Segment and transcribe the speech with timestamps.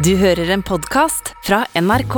[0.00, 2.14] Du hører en podkast fra NRK.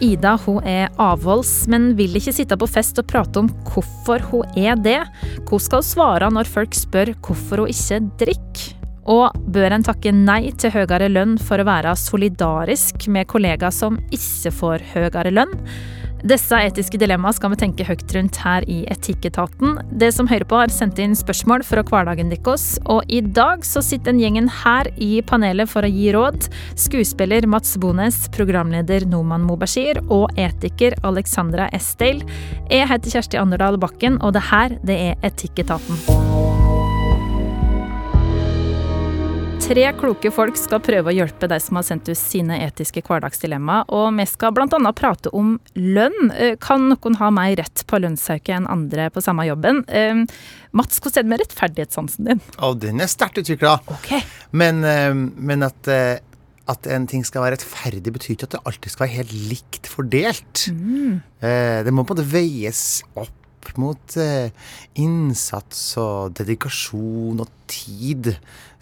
[0.00, 4.56] Ida hun er avholds, men vil ikke sitte på fest og prate om hvorfor hun
[4.56, 4.96] er det.
[5.42, 8.64] Hvordan skal hun svare når folk spør hvorfor hun ikke drikker?
[9.12, 14.00] Og bør en takke nei til høyere lønn for å være solidarisk med kollegaer som
[14.08, 15.52] ikke får høyere lønn?
[16.22, 19.80] Disse etiske dilemmaene skal vi tenke høyt rundt her i Etikketaten.
[19.98, 23.82] Det som hører på, har sendt inn spørsmål fra hverdagen deres, og i dag så
[23.82, 26.46] sitter den gjengen her i panelet for å gi råd.
[26.78, 32.22] Skuespiller Mats Bones, programleder Noman Mobashir og etiker Alexandra Estel.
[32.70, 36.51] Jeg heter Kjersti Anderdal Bakken, og det her, det er Etikketaten.
[39.62, 43.84] Tre kloke folk skal prøve å hjelpe deg som har sendt ut sine etiske hverdagsdilemma,
[43.94, 44.90] og vi skal bl.a.
[44.98, 46.32] prate om lønn.
[46.34, 49.84] Eh, Kan noen ha mer rett på lønnsøke enn andre på samme jobben?
[49.86, 50.24] Eh,
[50.76, 52.42] Mats, hvordan er det med rettferdighetssansen din?
[52.58, 53.78] Og den er sterkt utvikla.
[53.94, 54.10] Ok.
[54.50, 58.96] Men, eh, men at, at en ting skal være rettferdig, betyr ikke at det alltid
[58.96, 60.66] skal være helt likt fordelt.
[60.74, 61.22] Mm.
[61.40, 62.82] Det må på en måte veies
[63.14, 63.38] opp
[63.80, 64.50] mot eh,
[65.00, 68.32] innsats og dedikasjon og tid.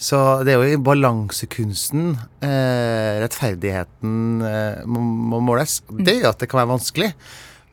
[0.00, 5.02] Så det er jo i balansekunsten eh, rettferdigheten eh, må,
[5.34, 5.80] må måles.
[5.90, 7.10] Det gjør at det kan være vanskelig.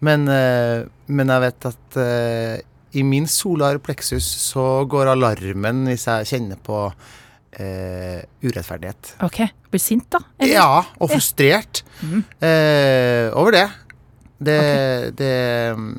[0.05, 2.57] Men, men jeg vet at eh,
[2.97, 6.83] i min solar plexus så går alarmen hvis jeg kjenner på
[7.57, 9.15] eh, urettferdighet.
[9.25, 10.21] Ok, Blir sint, da?
[10.39, 10.53] eller?
[10.53, 10.69] Ja,
[11.01, 11.83] og frustrert
[12.39, 13.65] eh, over det.
[14.37, 14.59] Det,
[15.17, 15.33] det
[15.75, 15.91] mm,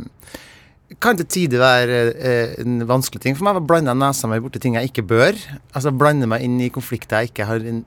[1.03, 4.63] kan til tider være eh, en vanskelig ting for meg å blande nesa mi borti
[4.63, 5.39] ting jeg ikke bør.
[5.73, 7.85] Altså blande meg inn i konflikter jeg ikke har en,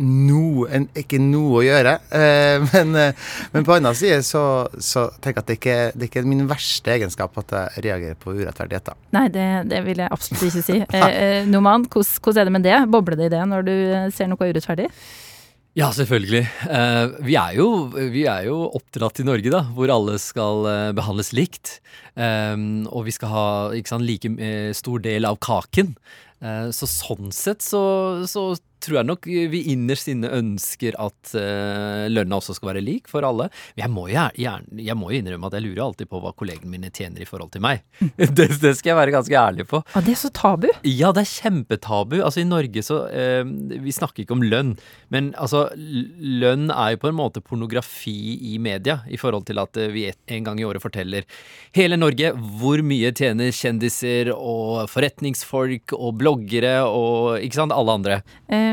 [0.00, 1.94] noe, en, ikke noe å gjøre.
[2.16, 4.42] Eh, men, eh, men på annen side så,
[4.82, 8.18] så tenker jeg at det ikke det er ikke min verste egenskap at jeg reagerer
[8.20, 8.98] på urettferdigheter.
[9.16, 10.80] Nei, det, det vil jeg absolutt ikke si.
[10.90, 12.78] Eh, eh, Noman, hvordan, hvordan er det med det?
[12.90, 14.90] Bobler det i det når du eh, ser noe urettferdig?
[15.80, 16.42] Ja, selvfølgelig.
[16.68, 17.68] Eh, vi, er jo,
[18.12, 21.78] vi er jo oppdratt i Norge, da, hvor alle skal eh, behandles likt.
[22.20, 22.56] Eh,
[22.90, 23.44] og vi skal ha
[23.78, 25.94] ikke sant, like eh, stor del av kaken.
[26.72, 27.80] Så sånn sett så,
[28.24, 33.10] så tror jeg nok vi innerst inne ønsker at uh, lønna også skal være lik
[33.10, 33.48] for alle.
[33.76, 37.28] Men jeg må, jo innrømme at jeg lurer alltid på hva kollegene mine tjener i
[37.28, 37.84] forhold til meg.
[38.16, 39.82] det, det skal jeg være ganske ærlig på.
[39.94, 40.68] Ja, det er så tabu.
[40.86, 42.18] Ja, det er kjempetabu.
[42.20, 43.44] Altså I Norge så uh,
[43.84, 44.74] Vi snakker ikke om lønn,
[45.12, 49.76] men altså lønn er jo på en måte pornografi i media, i forhold til at
[49.80, 51.26] eh, vi en gang i året forteller
[51.76, 58.20] hele Norge hvor mye tjener kjendiser og forretningsfolk og bloggere og ikke sant, alle andre.
[58.50, 58.69] Eh,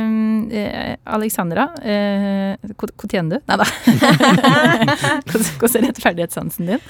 [1.18, 3.48] Alexandra, eh, hva hva tjener du?
[3.50, 3.68] Nei da.
[5.32, 6.86] hvordan er rettferdighetssansen din?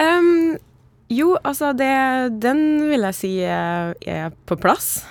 [0.00, 0.56] Um,
[1.12, 1.90] jo, altså det,
[2.42, 5.04] den vil jeg si er, er på plass.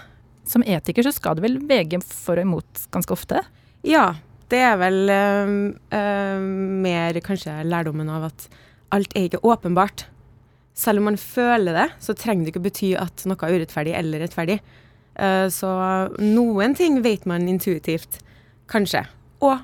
[0.50, 3.44] Som etiker så skal du vel vege for og imot ganske ofte?
[3.88, 4.12] Ja,
[4.52, 5.60] det er vel um,
[5.94, 6.50] um,
[6.84, 8.48] mer kanskje lærdommen av at
[8.94, 10.08] alt er ikke åpenbart.
[10.78, 14.26] Selv om man føler det, så trenger det ikke bety at noe er urettferdig eller
[14.26, 14.60] rettferdig.
[15.14, 15.70] Uh, så
[16.22, 18.22] noen ting vet man intuitivt,
[18.72, 19.06] kanskje.
[19.44, 19.62] Og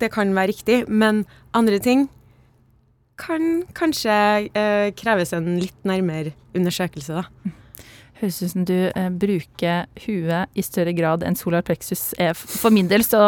[0.00, 1.24] det kan være riktig, men
[1.56, 2.06] andre ting
[3.16, 4.16] kan kanskje
[4.52, 7.54] eh, kreves en litt nærmere undersøkelse, da.
[8.20, 12.10] Høres ut som du eh, bruker huet i større grad enn solar plexus.
[12.36, 13.20] For min del så,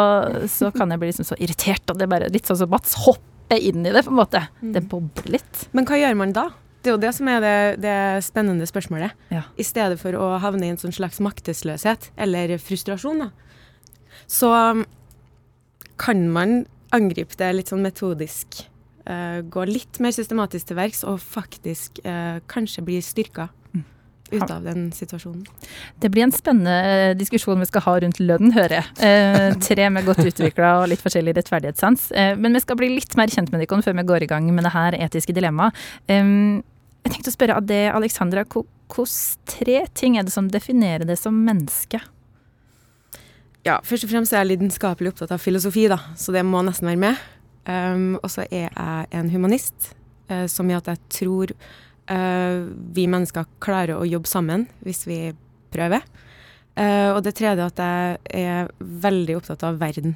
[0.49, 2.97] så kan jeg bli liksom så irritert, og det er bare litt sånn som Mats
[3.05, 4.45] hopper inn i det, på en måte.
[4.61, 5.65] Det bobler litt.
[5.73, 6.49] Men hva gjør man da?
[6.79, 9.15] Det er jo det som er det, det spennende spørsmålet.
[9.33, 9.43] Ja.
[9.59, 13.29] I stedet for å havne i en sånn slags maktesløshet eller frustrasjon, da.
[14.29, 14.85] Så um,
[15.99, 16.63] kan man
[16.95, 18.63] angripe det litt sånn metodisk.
[19.09, 23.49] Uh, gå litt mer systematisk til verks og faktisk uh, kanskje bli styrka
[24.31, 25.45] ut av den situasjonen.
[26.01, 28.87] Det blir en spennende eh, diskusjon vi skal ha rundt lønn, hører jeg.
[29.05, 32.09] Eh, tre med godt utvikla og litt forskjellig rettferdighetssans.
[32.11, 34.49] Eh, men vi skal bli litt mer kjent med dere før vi går i gang
[34.53, 35.77] med det her etiske dilemmaet.
[36.09, 36.35] Eh,
[37.03, 39.05] jeg tenkte å spørre av det, Alexandra, hvilke
[39.49, 42.01] tre ting er det som definerer det som menneske?
[43.67, 46.89] Ja, først og fremst er jeg lidenskapelig opptatt av filosofi, da, så det må nesten
[46.89, 47.27] være med.
[47.69, 49.91] Um, og så er jeg en humanist,
[50.31, 52.65] uh, som gjør at jeg tror uh,
[52.95, 55.19] vi mennesker klarer å jobbe sammen hvis vi
[55.73, 56.05] prøver.
[56.79, 60.15] Uh, og det tredje at jeg er veldig opptatt av verden.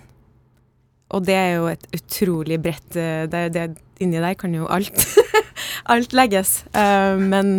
[1.13, 3.67] Og det er jo et utrolig bredt det, det,
[4.01, 5.03] Inni der kan jo alt
[5.85, 6.63] alt legges.
[6.75, 7.55] Uh, men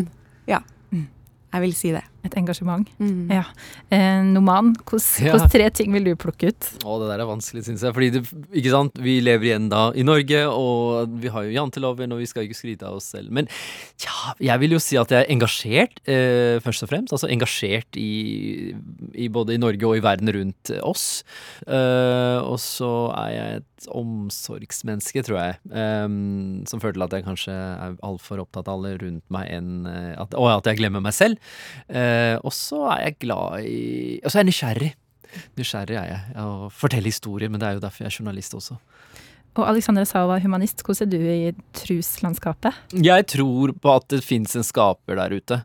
[0.50, 0.60] ja,
[1.54, 2.02] jeg vil si det.
[2.24, 2.88] Et engasjement.
[2.98, 3.28] Mm.
[3.30, 3.42] Ja.
[3.92, 5.36] Eh, Noman, hvilke Ja.
[5.46, 6.68] tre ting vil du plukke ut?
[6.82, 7.92] Å, det der er vanskelig, syns jeg.
[7.94, 8.96] Fordi det, ikke sant?
[8.98, 12.56] vi lever igjen da i Norge, og vi har jo janteloven, og vi skal ikke
[12.58, 13.30] skryte av oss selv.
[13.30, 13.46] Men
[14.02, 17.12] ja, jeg vil jo si at jeg er engasjert, eh, først og fremst.
[17.12, 18.74] Altså engasjert i,
[19.14, 21.22] i både i Norge og i verden rundt oss.
[21.68, 25.58] Eh, og så er jeg et omsorgsmenneske, tror jeg.
[25.70, 29.88] Um, som fører til at jeg kanskje er altfor opptatt av alle rundt meg enn
[29.90, 31.40] eh, at, Og at jeg glemmer meg selv.
[31.88, 34.90] Uh, og så er jeg glad i Og så er jeg nysgjerrig.
[35.58, 36.34] Nysgjerrig er jeg.
[36.44, 38.78] og forteller historier, men det er jo derfor jeg er journalist også.
[39.54, 40.82] Og Alexandra sa hun var humanist.
[40.82, 42.75] Hvordan er du i truslandskapet?
[42.98, 45.60] Jeg tror på at det fins en skaper der ute.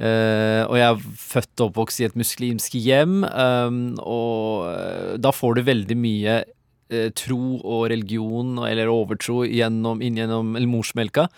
[0.00, 5.58] Uh, og jeg er født og oppvokst i et muslimsk hjem, um, og da får
[5.58, 6.38] du veldig mye
[6.90, 11.28] eh, tro og religion eller overtro gjennom, inn gjennom morsmelka.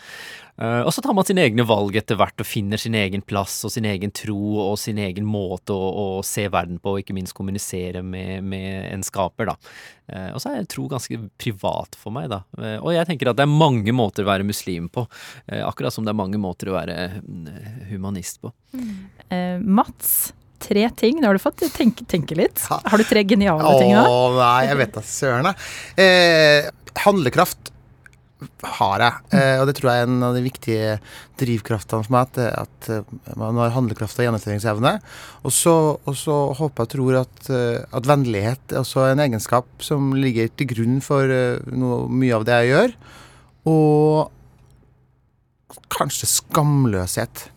[0.57, 3.59] Eh, og så tar man sine egne valg etter hvert og finner sin egen plass
[3.69, 7.17] og sin egen tro og sin egen måte å, å se verden på, og ikke
[7.17, 9.57] minst kommunisere med, med en skaper, da.
[10.09, 12.43] Eh, og så er tro ganske privat for meg, da.
[12.81, 15.05] Og jeg tenker at det er mange måter å være muslim på,
[15.67, 17.47] akkurat som det er mange måter å være mm,
[17.93, 18.53] humanist på.
[19.29, 21.21] Eh, Mats, tre ting.
[21.21, 22.63] Nå har du fått tenke, tenke litt.
[22.71, 22.81] Ja.
[22.85, 24.05] Har du tre geniale ting da?
[24.09, 25.55] Å nei, jeg vet da søren.
[26.01, 26.69] Eh,
[27.05, 27.73] handlekraft
[28.77, 30.97] har jeg, eh, og det tror jeg er en av de viktige
[31.41, 32.37] drivkraftene for meg.
[32.37, 34.93] At, at eh, man har handlekraft og gjennomføringsevne.
[35.49, 35.75] Og så,
[36.05, 40.71] håper jeg og tror at, eh, at vennlighet er også en egenskap som ligger til
[40.75, 42.97] grunn for eh, noe, mye av det jeg gjør.
[43.73, 44.33] Og
[45.93, 47.49] kanskje skamløshet.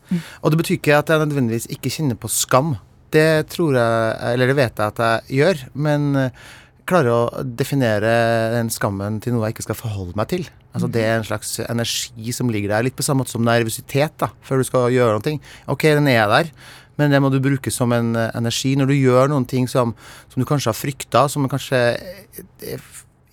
[0.42, 2.78] Og det betyr ikke at jeg nødvendigvis ikke kjenner på skam.
[3.14, 6.42] Det tror jeg, eller det vet jeg at jeg gjør, men eh,
[6.90, 8.12] klarer å definere
[8.56, 10.46] den skammen til noe jeg ikke skal forholde meg til.
[10.74, 14.26] Altså Det er en slags energi som ligger der, litt på samme måte som nervøsitet
[14.46, 15.36] før du skal gjøre noe.
[15.72, 16.52] Ok, den er der,
[17.00, 18.76] men det må du bruke som en eh, energi.
[18.78, 19.96] Når du gjør noen ting som,
[20.30, 21.82] som du kanskje har frykta, som kanskje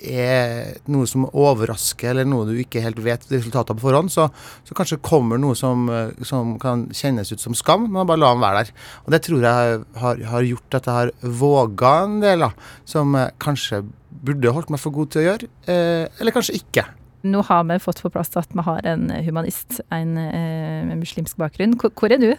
[0.00, 4.28] er, noe som overrasker, eller noe du ikke helt vet resultatet på forhånd, så,
[4.66, 8.34] så kanskje kommer noe som, eh, som kan kjennes ut som skam, men bare la
[8.34, 8.74] den være der.
[9.04, 12.52] Og det tror jeg har, har gjort at jeg har våga en del, da,
[12.88, 13.84] som kanskje
[14.26, 16.86] burde holdt meg for god til å gjøre, eh, eller kanskje ikke.
[17.26, 21.74] Nå har vi fått på plass at vi har en humanist, en eh, muslimsk bakgrunn.
[21.80, 22.30] Hvor, hvor er du?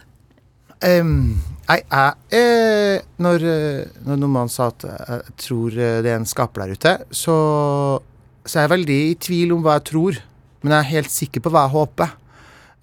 [0.78, 3.42] Um, jeg, jeg, eh, når,
[4.06, 7.34] når noen mann sa at jeg tror det er en skaper der ute, så,
[8.46, 10.20] så er jeg veldig i tvil om hva jeg tror.
[10.62, 12.14] Men jeg er helt sikker på hva jeg håper.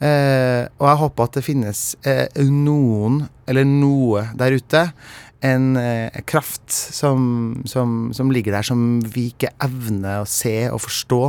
[0.03, 4.81] Eh, og jeg håper at det finnes eh, noen, eller noe der ute,
[5.45, 10.83] en eh, kraft som, som, som ligger der som vi ikke evner å se og
[10.83, 11.21] forstå,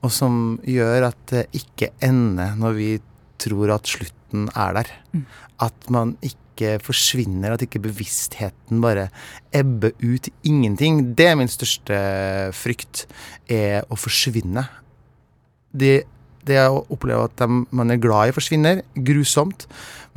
[0.00, 2.90] og som gjør at det ikke ender når vi
[3.40, 4.92] tror at slutten er der.
[5.60, 9.08] At man ikke forsvinner, at ikke bevisstheten bare
[9.56, 11.14] ebber ut i ingenting.
[11.16, 11.96] Det er min største
[12.56, 13.06] frykt,
[13.48, 14.66] er å forsvinne.
[15.72, 15.94] Det,
[16.44, 19.66] det å oppleve at de man er glad i, forsvinner, grusomt.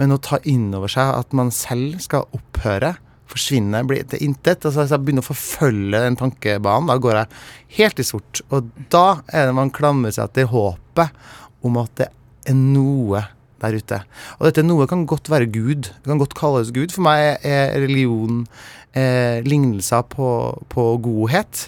[0.01, 2.95] Men å ta inn over seg at man selv skal opphøre,
[3.33, 4.65] forsvinne, bli til intet.
[4.65, 7.39] Altså, hvis jeg begynner å forfølge den tankebanen, da går jeg
[7.79, 8.43] helt i sort.
[8.53, 11.23] Og da er det man klamrer seg til håpet
[11.63, 12.09] om at det
[12.49, 13.23] er noe
[13.63, 13.99] der ute.
[14.39, 15.87] Og dette noe kan godt være Gud.
[15.87, 16.91] Det kan godt kalles Gud.
[16.91, 18.43] For meg er religion
[18.91, 20.27] eh, lignelser på,
[20.73, 21.67] på godhet.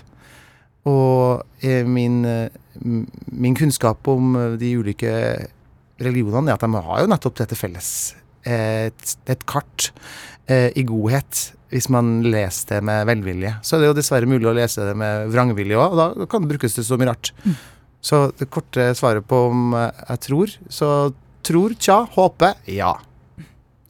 [0.85, 2.49] Og eh, min, eh,
[3.31, 5.11] min kunnskap om eh, de ulike
[6.03, 7.89] religionene er at de har jo nettopp dette felles.
[8.45, 9.89] Et, et kart
[10.51, 13.55] eh, i godhet, hvis man leser det med velvilje.
[13.65, 16.43] Så er det jo dessverre mulig å lese det med vrangvilje òg, og da kan
[16.43, 17.31] det brukes til så mye rart.
[18.05, 20.89] Så det korte svaret på om eh, jeg tror, så
[21.45, 22.93] tror, tja, håper, ja.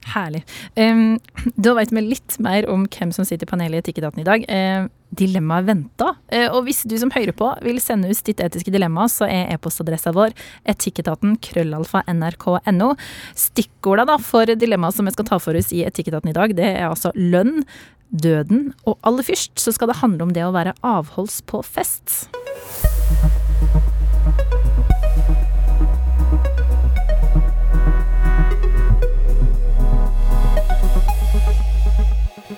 [0.05, 0.43] Herlig.
[0.77, 1.17] Um,
[1.57, 4.45] da vet vi litt mer om hvem som sitter i panelet i Etikketaten i dag.
[4.45, 4.85] Uh,
[5.17, 6.13] dilemmaet venter.
[6.29, 9.55] Uh, og hvis du som hører på vil sende ut ditt etiske dilemma, så er
[9.55, 10.35] e-postadressa vår
[10.75, 12.91] etikketaten krøllalfa nrk.no.
[13.45, 16.69] Stikkorda da for dilemmaet som vi skal ta for oss i Etikketaten i dag, det
[16.75, 17.63] er altså lønn,
[18.13, 22.27] døden, og aller først så skal det handle om det å være avholds på fest.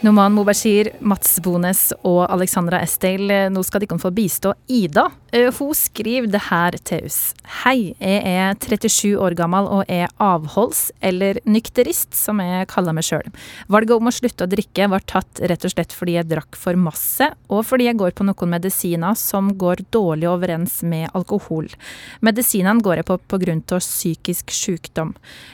[0.06, 5.08] Noman Mobashir, Mats Bones og Alexandra Estel, nå skal dere få bistå Ida.
[5.38, 7.20] Eh, hun skriver det her til oss.
[7.64, 13.06] Hei, jeg er 37 år gammel og er avholds, eller nykterist, som jeg kaller meg
[13.06, 13.28] sjøl.
[13.72, 16.80] Valget om å slutte å drikke var tatt rett og slett fordi jeg drakk for
[16.80, 21.70] masse, og fordi jeg går på noen medisiner som går dårlig overens med alkohol.
[22.26, 23.58] Medisinene går jeg på pga.
[23.78, 25.14] psykisk sykdom.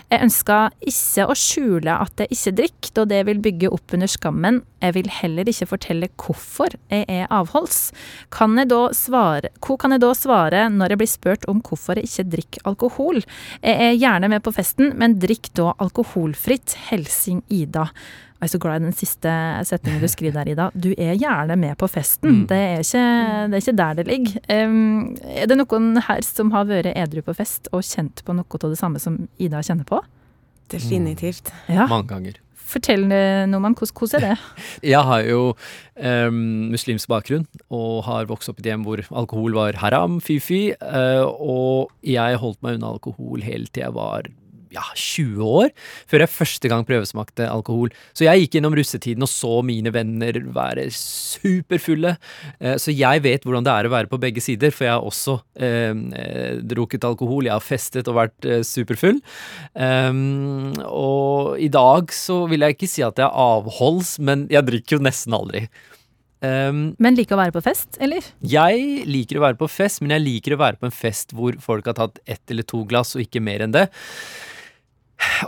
[0.09, 4.07] Jeg ønsker ikke å skjule at jeg ikke drikker, da det vil bygge opp under
[4.07, 4.61] skammen.
[4.83, 7.93] Jeg vil heller ikke fortelle hvorfor jeg er avholds.
[8.33, 11.99] Kan jeg da svare, hva kan jeg da svare når jeg blir spurt om hvorfor
[11.99, 13.23] jeg ikke drikker alkohol?
[13.63, 16.75] Jeg er gjerne med på festen, men drikk da alkoholfritt.
[16.89, 17.87] Helsing Ida.
[18.43, 20.65] Jeg er så glad i den siste setningen du skriver der, Ida.
[20.75, 22.41] Du er gjerne med på festen.
[22.41, 22.47] Mm.
[22.49, 23.03] Det, er ikke,
[23.47, 24.41] det er ikke der det ligger.
[24.51, 28.59] Um, er det noen her som har vært edru på fest og kjent på noe
[28.59, 30.01] av det samme som Ida kjenner på?
[30.73, 31.53] Definitivt.
[31.71, 31.87] Ja.
[31.87, 32.41] Mange ganger.
[32.73, 34.37] Fortell, noe Noman, hvordan, hvordan er det?
[34.93, 39.57] Jeg har jo um, muslimsk bakgrunn og har vokst opp i et hjem hvor alkohol
[39.57, 40.63] var haram, fy-fy.
[40.81, 44.29] Uh, og jeg holdt meg unna alkohol helt til jeg var
[44.73, 45.71] ja, 20 år,
[46.09, 47.93] før jeg første gang prøvesmakte alkohol.
[48.17, 52.15] Så jeg gikk gjennom russetiden og så mine venner være superfulle.
[52.59, 55.07] Eh, så jeg vet hvordan det er å være på begge sider, for jeg har
[55.07, 57.47] også eh, eh, drukket alkohol.
[57.47, 59.21] Jeg har festet og vært eh, superfull.
[59.73, 64.65] Um, og i dag så vil jeg ikke si at jeg er avholds, men jeg
[64.69, 65.67] drikker jo nesten aldri.
[66.43, 68.25] Um, Men liker å være på fest, eller?
[68.43, 71.55] jeg liker å være på fest, men jeg liker å være på en fest hvor
[71.63, 73.85] folk har tatt ett eller to glass, og ikke mer enn det.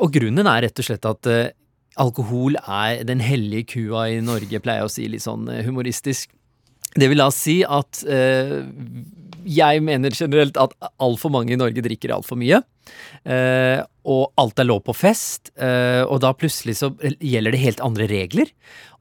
[0.03, 1.53] Og grunnen er rett og slett at eh,
[2.01, 6.33] alkohol er den hellige kua i Norge, pleier jeg å si litt sånn eh, humoristisk.
[6.95, 8.61] Det vil da si at eh,
[9.45, 12.61] jeg mener generelt at altfor mange i Norge drikker altfor mye.
[13.27, 17.83] Eh, og alt er lov på fest, eh, og da plutselig så gjelder det helt
[17.83, 18.51] andre regler.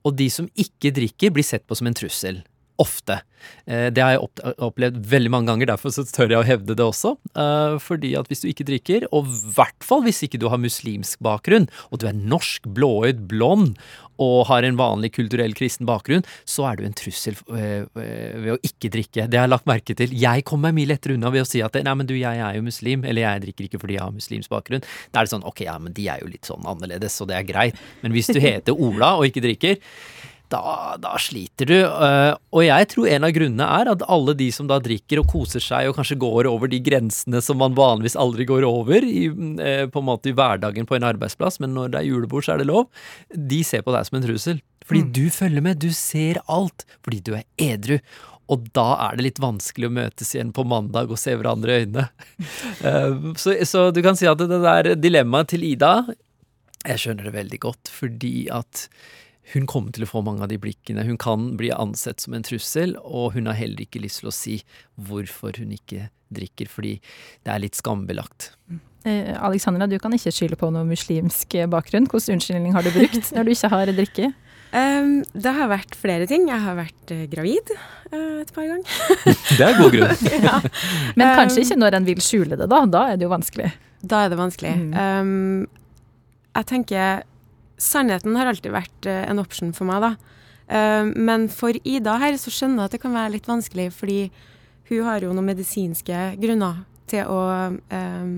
[0.05, 2.43] Og de som ikke drikker, blir sett på som en trussel.
[2.83, 3.21] Ofte.
[3.67, 6.85] Eh, det har jeg opplevd veldig mange ganger, derfor så tør jeg å hevde det
[6.85, 7.15] også.
[7.39, 10.63] Eh, fordi at hvis du ikke drikker, og i hvert fall hvis ikke du har
[10.63, 13.77] muslimsk bakgrunn, og du er norsk, blåøyd, blond,
[14.23, 18.59] og har en vanlig kulturell kristen bakgrunn, så er du en trussel eh, ved å
[18.67, 19.29] ikke drikke.
[19.31, 20.15] Det har jeg lagt merke til.
[20.19, 22.59] Jeg kommer meg mye lettere unna ved å si at nei, men du, jeg er
[22.59, 24.87] jo muslim, eller jeg drikker ikke fordi jeg har muslimsk bakgrunn.
[25.11, 27.39] Da er det sånn, ok, ja, men de er jo litt sånn annerledes, så det
[27.41, 27.83] er greit.
[28.05, 29.83] Men hvis du heter Ola og ikke drikker,
[30.53, 31.77] da, da sliter du.
[31.81, 35.31] eh, og jeg tror en av grunnene er at alle de som da drikker og
[35.33, 39.27] koser seg og kanskje går over de grensene som man vanligvis aldri går over i,
[39.31, 42.55] eh, på en måte i hverdagen på en arbeidsplass, men når det er julebord, så
[42.55, 42.87] er det lov,
[43.35, 44.63] de ser på deg som en trussel.
[44.85, 47.97] Fordi du følger med, du ser alt, fordi du er edru.
[48.53, 51.85] Og da er det litt vanskelig å møtes igjen på mandag og se hverandre i
[51.87, 52.09] øynene.
[52.85, 55.93] Eh, så, så du kan si at det der dilemmaet til Ida
[56.85, 58.83] Jeg skjønner det veldig godt, fordi at
[59.53, 61.05] hun kommer til å få mange av de blikkene.
[61.05, 64.35] Hun kan bli ansett som en trussel, og hun har heller ikke lyst til å
[64.35, 64.59] si
[64.97, 66.97] hvorfor hun ikke drikker, fordi
[67.45, 68.53] det er litt skambelagt.
[69.05, 72.09] Eh, Alexandra, du kan ikke skylde på noe muslimsk bakgrunn.
[72.09, 74.33] Hvilken unnskyldning har du brukt når du ikke har drikke?
[74.75, 76.49] Um, det har vært flere ting.
[76.51, 78.97] Jeg har vært uh, gravid uh, et par ganger.
[79.59, 80.25] Det er god grunn.
[80.49, 80.57] ja.
[81.15, 82.81] Men kanskje ikke når en vil skjule det, da.
[82.91, 83.71] Da er det jo vanskelig.
[84.05, 84.75] Da er det vanskelig.
[84.97, 85.69] Um,
[86.55, 87.23] jeg tenker
[87.85, 90.41] Sannheten har alltid vært eh, en option for meg, da.
[90.65, 94.21] Um, men for Ida her så skjønner jeg at det kan være litt vanskelig, fordi
[94.89, 97.41] hun har jo noen medisinske grunner til å
[97.77, 98.33] um,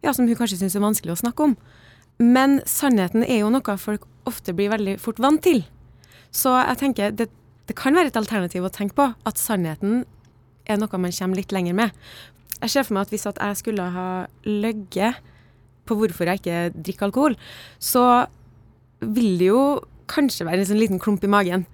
[0.00, 1.58] Ja, som hun kanskje syns er vanskelig å snakke om.
[2.20, 5.62] Men sannheten er jo noe folk ofte blir veldig fort vant til.
[6.32, 7.28] Så jeg tenker det,
[7.68, 10.06] det kan være et alternativ å tenke på at sannheten
[10.64, 11.92] er noe man kommer litt lenger med.
[12.60, 14.08] Jeg ser for meg at hvis at jeg skulle ha
[14.48, 15.20] løyet
[15.88, 17.36] på hvorfor jeg ikke drikker alkohol,
[17.76, 18.04] så
[19.00, 19.62] vil det jo
[20.10, 21.66] kanskje være en sånn liten klump i magen.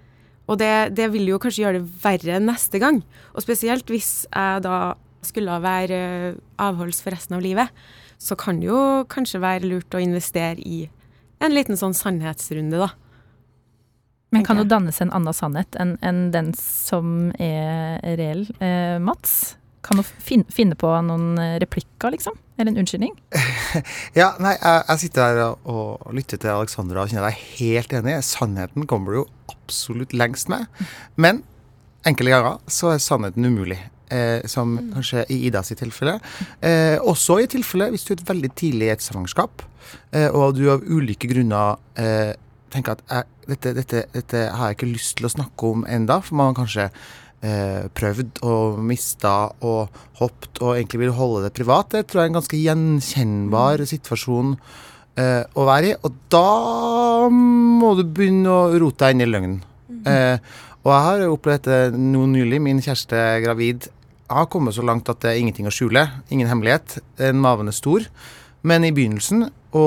[0.46, 3.00] Og det, det vil jo kanskje gjøre det verre neste gang.
[3.34, 4.94] Og spesielt hvis jeg da
[5.26, 7.72] skulle være eh, avholds for resten av livet,
[8.22, 8.78] så kan det jo
[9.10, 10.86] kanskje være lurt å investere i
[11.42, 12.92] en liten sånn sannhetsrunde, da.
[14.34, 18.46] Men kan jo dannes en annen sannhet enn en den som er reell.
[18.62, 19.56] Eh, Mats,
[19.86, 22.38] kan du finne på noen replikker, liksom?
[22.56, 23.16] Eller en unnskyldning?
[24.16, 27.92] Ja, nei, jeg, jeg sitter her og, og lytter til Alexandra og kjenner er helt
[27.92, 28.14] enig.
[28.24, 30.64] Sannheten kommer du jo absolutt lengst med.
[31.20, 31.42] Men
[32.08, 33.78] enkelte ganger så er sannheten umulig.
[34.06, 36.20] Eh, som kanskje i Ida sitt tilfelle.
[36.62, 39.64] Eh, også i tilfelle hvis du er veldig tidlig i et svangerskap,
[40.14, 42.36] eh, og du av ulike grunner eh,
[42.70, 46.20] tenker at eh, dette, dette, dette har jeg ikke lyst til å snakke om enda,
[46.22, 46.86] for man kanskje
[47.44, 51.90] eh, prøvd og mista og hoppet og egentlig vil holde det privat.
[51.92, 54.54] Det tror jeg er en ganske gjenkjennbar situasjon
[55.20, 55.98] eh, å være i.
[56.06, 59.60] Og da må du begynne å rote deg inn i løgnen.
[60.06, 60.38] Eh,
[60.86, 62.62] og jeg har opplevd dette nå nylig.
[62.62, 63.88] Min kjæreste er gravid.
[64.26, 66.04] Jeg har kommet så langt at det er ingenting å skjule.
[66.34, 67.00] Ingen hemmelighet.
[67.22, 68.06] En Maven er stor.
[68.66, 69.86] Men i begynnelsen å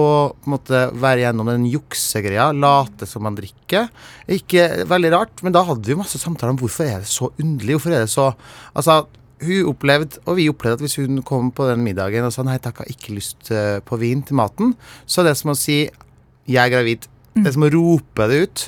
[0.49, 3.89] måtte være gjennom den juksegreia, late som man drikker,
[4.27, 5.43] er ikke veldig rart.
[5.45, 7.77] Men da hadde vi masse samtaler om hvorfor er det så underlig.
[7.77, 8.31] Hvorfor er det så
[8.77, 9.01] Altså,
[9.43, 12.57] hun opplevde, og vi opplevde at hvis hun kom på den middagen og sa nei
[12.61, 14.73] takk, jeg har ikke lyst eh, på vin til maten,
[15.07, 15.81] så er det som å si
[16.49, 17.07] jeg er gravid.
[17.37, 18.65] Det er som å rope det ut.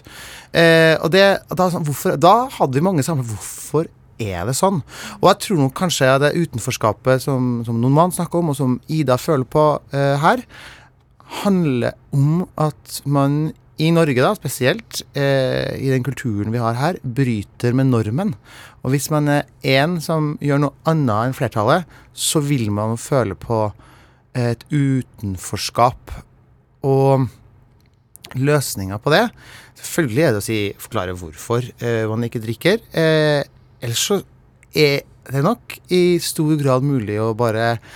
[0.56, 3.34] Eh, og det, da, hvorfor, da hadde vi mange samtaler.
[3.34, 3.90] Hvorfor
[4.22, 4.82] er det sånn?
[5.20, 8.78] Og jeg tror nok kanskje det utenforskapet som, som noen mann snakker om, og som
[8.92, 10.46] Ida føler på eh, her,
[11.42, 17.00] handler om at man i Norge, da, spesielt, eh, i den kulturen vi har her,
[17.02, 18.36] bryter med normen.
[18.84, 23.38] Og hvis man er én som gjør noe annet enn flertallet, så vil man føle
[23.40, 23.72] på
[24.38, 26.14] et utenforskap.
[26.86, 27.28] Og
[28.38, 29.26] løsninga på det
[29.82, 32.84] Selvfølgelig er det å si, forklare hvorfor eh, man ikke drikker.
[32.94, 33.42] Eh,
[33.82, 34.20] ellers så
[34.78, 37.90] er det nok i stor grad mulig å bare eh,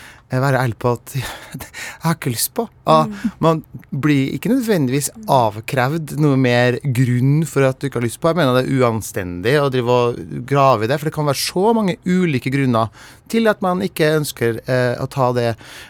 [0.44, 1.70] være ærlig på at jeg
[2.06, 2.68] har ikke lyst på.
[2.86, 3.08] Ah,
[3.42, 8.30] Man blir ikke nødvendigvis avkrevd noe mer grunn for at du ikke har lyst på.
[8.32, 11.42] Jeg mener det er uanstendig å drive og grave i det, for det kan være
[11.42, 12.92] så mange ulike grunner
[13.32, 15.48] til at man ikke ønsker eh, å ta det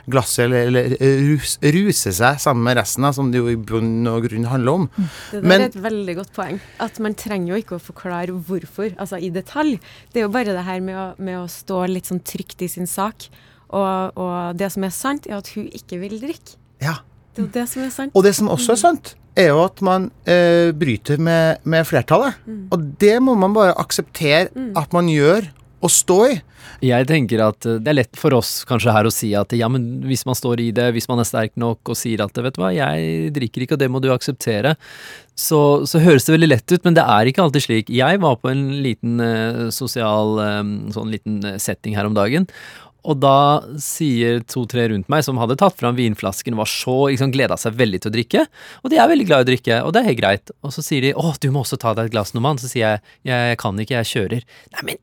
[0.08, 0.94] glasset eller, eller
[1.34, 4.80] rus, ruse seg sammen med resten, da, som det jo i bunn og grunn handler
[4.82, 4.86] om.
[4.96, 6.62] Det der Men- er et veldig godt poeng.
[6.80, 9.80] At man trenger jo ikke å forklare hvorfor, altså i detalj.
[10.14, 12.72] Det er jo bare det her med å, med å stå litt sånn trygt i
[12.72, 13.28] sin sak.
[13.70, 16.58] Og, og det som er sant, er at hun ikke vil drikke.
[16.84, 17.00] Ja.
[17.36, 18.16] Det er jo det som er sant.
[18.16, 22.40] Og det som også er sant, er jo at man eh, bryter med, med flertallet.
[22.72, 24.48] Og det må man bare akseptere
[24.80, 25.50] at man gjør,
[25.86, 26.36] og stå i.
[26.86, 29.68] Jeg tenker at eh, det er lett for oss kanskje her å si at ja,
[29.72, 32.58] men hvis man står i det, hvis man er sterk nok og sier at vet
[32.58, 34.76] du hva, jeg drikker ikke og det må du akseptere,
[35.36, 37.92] så, så høres det veldig lett ut, men det er ikke alltid slik.
[37.94, 40.62] Jeg var på en liten eh, sosial eh,
[40.96, 42.50] sånn liten setting her om dagen.
[43.06, 43.38] Og da
[43.82, 47.78] sier to-tre rundt meg som hadde tatt fram vinflasken, og var så liksom, gleda seg
[47.78, 48.46] veldig til å drikke.
[48.84, 50.56] Og de er veldig glad i å drikke, og det er helt greit.
[50.66, 52.60] Og så sier de 'Å, du må også ta deg et glass, Noman'.
[52.60, 54.44] Så sier jeg 'Jeg kan ikke, jeg kjører'.
[54.74, 54.98] Nei, men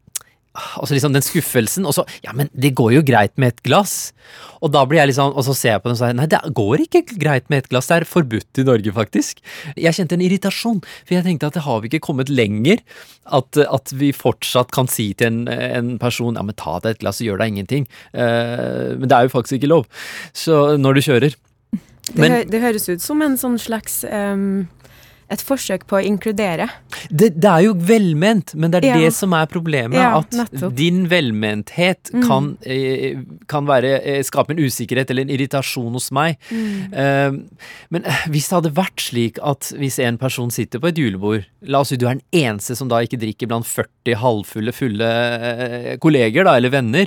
[0.52, 3.62] og så liksom den skuffelsen, og så Ja, men det går jo greit med et
[3.64, 4.12] glass.
[4.60, 6.40] Og da blir jeg liksom Og så ser jeg på den og sier nei, det
[6.52, 7.88] går ikke greit med et glass.
[7.88, 9.40] Det er forbudt i Norge, faktisk.
[9.76, 12.82] Jeg kjente en irritasjon, for jeg tenkte at det har vi ikke kommet lenger.
[13.24, 17.04] At, at vi fortsatt kan si til en, en person ja, men ta deg et
[17.04, 17.88] glass, gjør deg ingenting.
[18.12, 19.88] Uh, men det er jo faktisk ikke lov.
[20.36, 21.40] Så når du kjører.
[22.12, 24.66] Det, hø det høres ut som en sånn slags em,
[25.32, 26.66] et forsøk på å inkludere.
[27.08, 28.98] Det, det er jo velment, men det er Ja.
[29.00, 29.96] det som er problemet.
[29.96, 30.74] Ja, at nettopp.
[30.76, 32.26] din velmenthet Mm.
[32.28, 33.16] kan, eh,
[33.48, 36.36] kan være, eh, skape en usikkerhet eller en irritasjon hos meg.
[36.50, 36.92] Mm.
[36.92, 37.30] Eh,
[37.90, 41.78] men hvis det hadde vært slik at hvis en person sitter på et julebord La
[41.80, 45.96] oss si du er den eneste som da ikke drikker blant 40 halvfulle, fulle eh,
[46.02, 47.06] kolleger da, eller venner.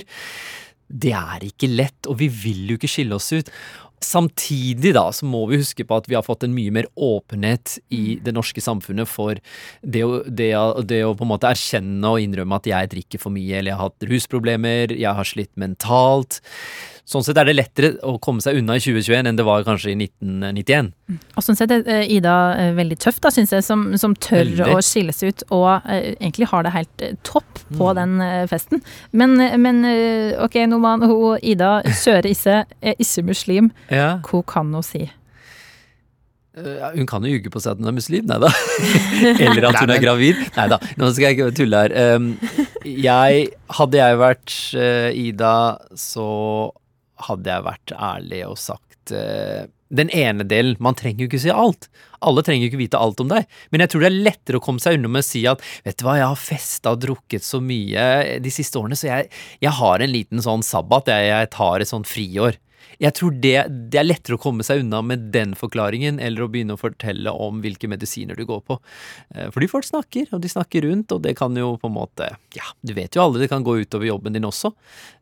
[0.88, 3.50] Det er ikke lett, og vi vil jo ikke skille oss ut.
[4.06, 7.78] Samtidig da, så må vi huske på at vi har fått en mye mer åpenhet
[7.94, 9.40] i det norske samfunnet for
[9.82, 13.22] det å, det, å, det å på en måte erkjenne og innrømme at jeg drikker
[13.22, 16.40] for mye, eller jeg har hatt rusproblemer, jeg har slitt mentalt.
[17.06, 19.92] Sånn sett er det lettere å komme seg unna i 2021 enn det var kanskje
[19.92, 20.88] i 1991.
[21.38, 24.40] Og sånn sett er eh, Ida eh, veldig tøff, da, syns jeg, som, som tør
[24.42, 24.66] Veldig.
[24.74, 27.98] å skille seg ut og uh, egentlig har det helt topp på Mm.
[28.00, 28.82] den festen.
[29.14, 33.70] Men, men uh, ok, Noman, hun Ida kjører ikke, er ikke muslim.
[33.90, 34.16] Ja.
[34.26, 35.04] Hva kan hun si?
[36.56, 38.50] Eh, Hun kan jo ljuge på seg at hun er muslim, nei da.
[39.46, 40.40] Eller at hun er gravid.
[40.56, 41.94] Nei da, nå skal jeg ikke tulle her.
[42.16, 42.32] Um,
[42.82, 43.46] jeg,
[43.78, 44.56] hadde jeg vært
[45.22, 45.54] Ida,
[45.94, 46.26] så
[47.28, 50.76] hadde jeg vært ærlig og sagt eh, den ene delen.
[50.82, 51.88] Man trenger jo ikke si alt.
[52.26, 53.46] Alle trenger jo ikke vite alt om deg.
[53.70, 55.98] Men jeg tror det er lettere å komme seg unna med å si at vet
[55.98, 58.06] du hva, jeg har festa og drukket så mye
[58.42, 59.30] de siste årene, så jeg,
[59.62, 61.12] jeg har en liten sånn sabbat.
[61.12, 62.60] Jeg, jeg tar et sånn friår.
[63.02, 63.54] Jeg tror det,
[63.92, 67.32] det er lettere å komme seg unna med den forklaringen, eller å begynne å fortelle
[67.32, 68.78] om hvilke medisiner du går på.
[69.34, 72.30] Eh, Fordi folk snakker, og de snakker rundt, og det kan jo på en måte
[72.56, 74.72] Ja, du vet jo alle, det kan gå utover jobben din også.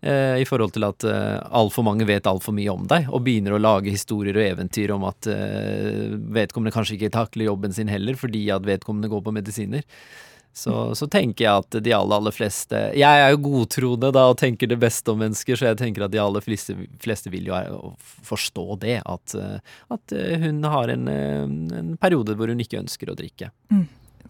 [0.03, 3.57] eh, I forhold til at uh, altfor mange vet altfor mye om deg, og begynner
[3.57, 8.16] å lage historier og eventyr om at eh, vedkommende kanskje ikke takler jobben sin heller,
[8.18, 9.85] fordi at vedkommende går på medisiner.
[10.54, 14.36] Så, så tenker jeg at de aller, aller fleste Jeg er jo godtroende da og
[14.38, 17.56] tenker det beste om mennesker, så jeg tenker at de aller fleste, fleste vil jo
[18.22, 19.00] forstå det.
[19.02, 19.58] At, eh,
[19.90, 21.42] at eh, hun har en, eh,
[21.80, 23.50] en periode hvor hun ikke ønsker å drikke.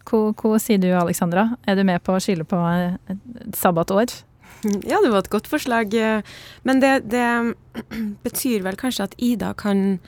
[0.08, 1.50] Hva, hva sier du, Alexandra?
[1.68, 4.14] Er du med på å skylde på et sabbatår?
[4.64, 5.92] Ja, det var et godt forslag.
[6.64, 7.52] Men det, det
[8.24, 9.98] betyr vel kanskje at Ida kan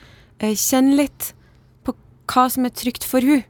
[0.41, 1.35] kjenne litt
[1.85, 1.93] på
[2.33, 3.45] hva som er trygt for hun.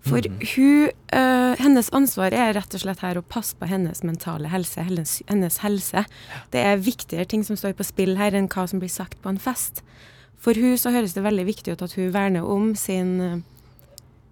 [0.00, 4.48] For hun, uh, hennes ansvar er rett og slett her å passe på hennes mentale
[4.48, 6.04] helse, hennes, hennes helse.
[6.54, 9.32] Det er viktigere ting som står på spill her enn hva som blir sagt på
[9.32, 9.82] en fest.
[10.40, 13.42] For hun så høres det veldig viktig ut at hun verner om sin,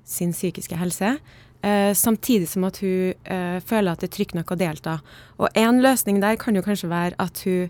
[0.09, 1.19] sin psykiske helse.
[1.61, 4.97] Uh, samtidig som at hun uh, føler at det er trygt nok å delta.
[5.37, 7.69] Og en løsning der kan jo kanskje være at hun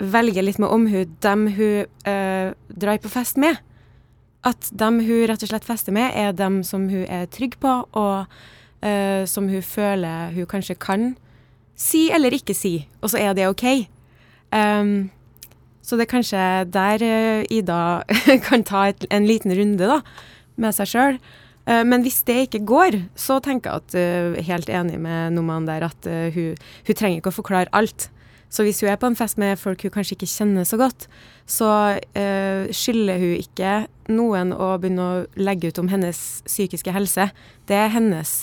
[0.00, 2.06] velger litt med omhu dem hun
[2.80, 3.58] drar på fest med.
[4.46, 7.74] At dem hun rett og slett fester med, er dem som hun er trygg på,
[7.92, 8.30] og
[8.80, 11.12] uh, som hun føler hun kanskje kan
[11.80, 13.66] si eller ikke si, og så er det OK.
[14.52, 15.10] Um,
[15.84, 17.82] så det er kanskje der uh, Ida
[18.48, 20.00] kan ta et, en liten runde da,
[20.60, 21.20] med seg sjøl.
[21.68, 25.68] Eh, men hvis det ikke går, så tenker jeg at uh, helt enig med Noman
[25.68, 26.56] der at hun,
[26.88, 28.08] hun trenger ikke å forklare alt.
[28.50, 31.06] Så hvis hun er på en fest med folk hun kanskje ikke kjenner så godt,
[31.46, 31.70] så
[32.02, 33.74] uh, skylder hun ikke
[34.10, 37.28] noen å begynne å legge ut om hennes psykiske helse.
[37.70, 38.34] Det er hennes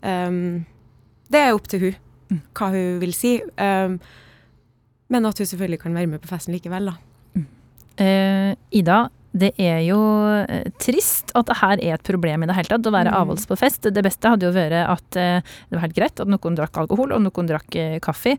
[0.00, 0.64] um,
[1.30, 3.36] Det er opp til hun hva hun vil si.
[3.58, 3.98] Um,
[5.10, 6.96] men at hun selvfølgelig kan være med på festen likevel, da.
[8.00, 9.98] Uh, Ida, det er jo
[10.42, 13.18] eh, trist at det her er et problem i det hele tatt, å være Mm.
[13.20, 13.82] avholds på fest.
[13.86, 15.40] Det beste hadde jo vært at eh,
[15.70, 18.36] det var helt greit at noen drakk alkohol, og noen drakk eh, kaffe.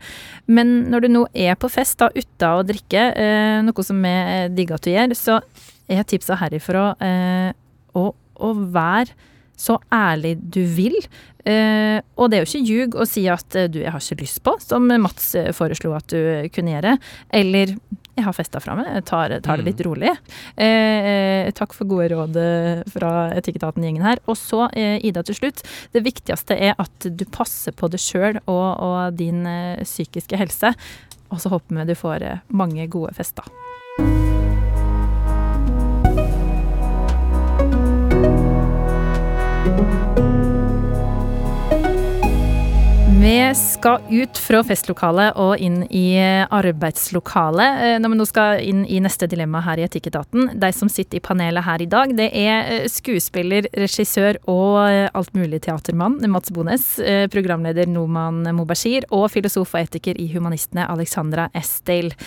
[0.47, 3.05] Men når du nå er på fest da, uten å drikke,
[3.63, 4.15] noe som vi
[4.51, 5.39] digger at du gjør, så
[5.87, 6.95] er tipsa herifra
[7.95, 9.15] å, å være
[9.61, 10.97] så ærlig du vil.
[11.45, 14.21] Eh, og det er jo ikke ljug å si at eh, du, jeg har ikke
[14.21, 16.95] lyst på, som Mats eh, foreslo at du kunne gjøre.
[17.41, 17.75] Eller
[18.11, 20.11] jeg har festa fra meg, jeg tar, tar det litt rolig.
[20.55, 22.41] Eh, eh, takk for gode råd
[22.93, 24.21] fra Etikketaten-gjengen her.
[24.29, 25.63] Og så, Ida, til slutt.
[25.95, 29.45] Det viktigste er at du passer på deg sjøl og, og din
[29.85, 30.75] psykiske helse.
[31.31, 33.60] Og så håper vi du får mange gode fester.
[43.21, 47.81] Vi skal ut fra festlokalet og inn i arbeidslokalet.
[47.85, 50.55] Eh, Når vi nå skal inn i neste dilemma her i Etikketaten.
[50.57, 55.05] De som sitter i panelet her i dag, det er eh, skuespiller, regissør og eh,
[55.13, 61.51] altmulig teatermann Mats Bones, eh, programleder Noman Mobashir og filosof og etiker i Humanistene Alexandra
[61.53, 62.17] Esdale.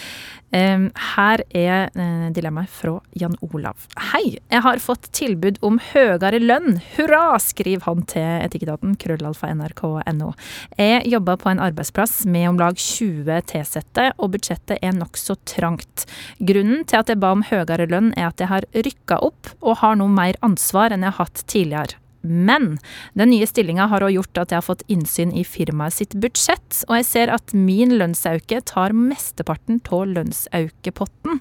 [0.54, 3.88] Her er eh, dilemmaet fra Jan Olav.
[4.12, 6.78] Hei, jeg har fått tilbud om høyere lønn.
[6.94, 10.30] Hurra, skriver han til Etikketaten, krøllalfa nrk.no.
[10.78, 16.06] Jeg jobber på en arbeidsplass med om lag 20 tilsatte, og budsjettet er nokså trangt.
[16.38, 19.80] Grunnen til at jeg ba om høyere lønn, er at jeg har rykka opp og
[19.82, 22.03] har nå mer ansvar enn jeg har hatt tidligere.
[22.24, 22.78] Men
[23.18, 26.80] den nye stillinga har òg gjort at jeg har fått innsyn i firmaet sitt budsjett,
[26.88, 31.40] og jeg ser at min lønnsauke tar mesteparten av lønnsaukepotten.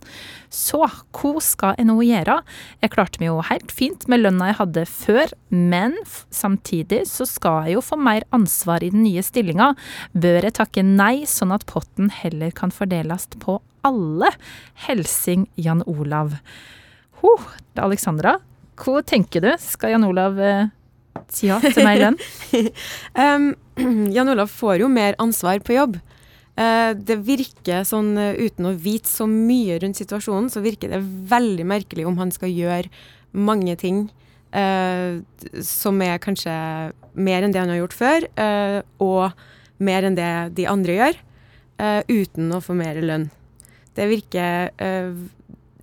[0.53, 2.39] Så hva skal jeg nå gjøre?
[2.83, 5.97] Jeg klarte meg jo helt fint med lønna jeg hadde før, men
[6.33, 9.73] samtidig så skal jeg jo få mer ansvar i den nye stillinga.
[10.13, 14.31] Bør jeg takke nei, sånn at potten heller kan fordeles på alle?
[14.85, 16.37] Helsing Jan Olav.
[17.23, 17.37] Ho,
[17.79, 18.37] Alexandra,
[18.79, 19.51] hva tenker du?
[19.61, 20.71] Skal Jan Olav eh,
[21.33, 22.19] si ja til mer lønn?
[23.13, 23.53] Um,
[24.15, 25.99] Jan Olav får jo mer ansvar på jobb.
[26.53, 31.01] Uh, det virker sånn, eh, uten å vite så mye rundt situasjonen, så virker det
[31.29, 32.91] veldig merkelig om han skal gjøre
[33.33, 34.03] mange ting
[34.53, 35.17] uh,
[35.65, 36.53] som er kanskje
[37.13, 41.21] mer enn det han har gjort før, uh, og mer enn det de andre gjør,
[42.07, 43.25] uten å få mer lønn.
[43.97, 44.69] Det virker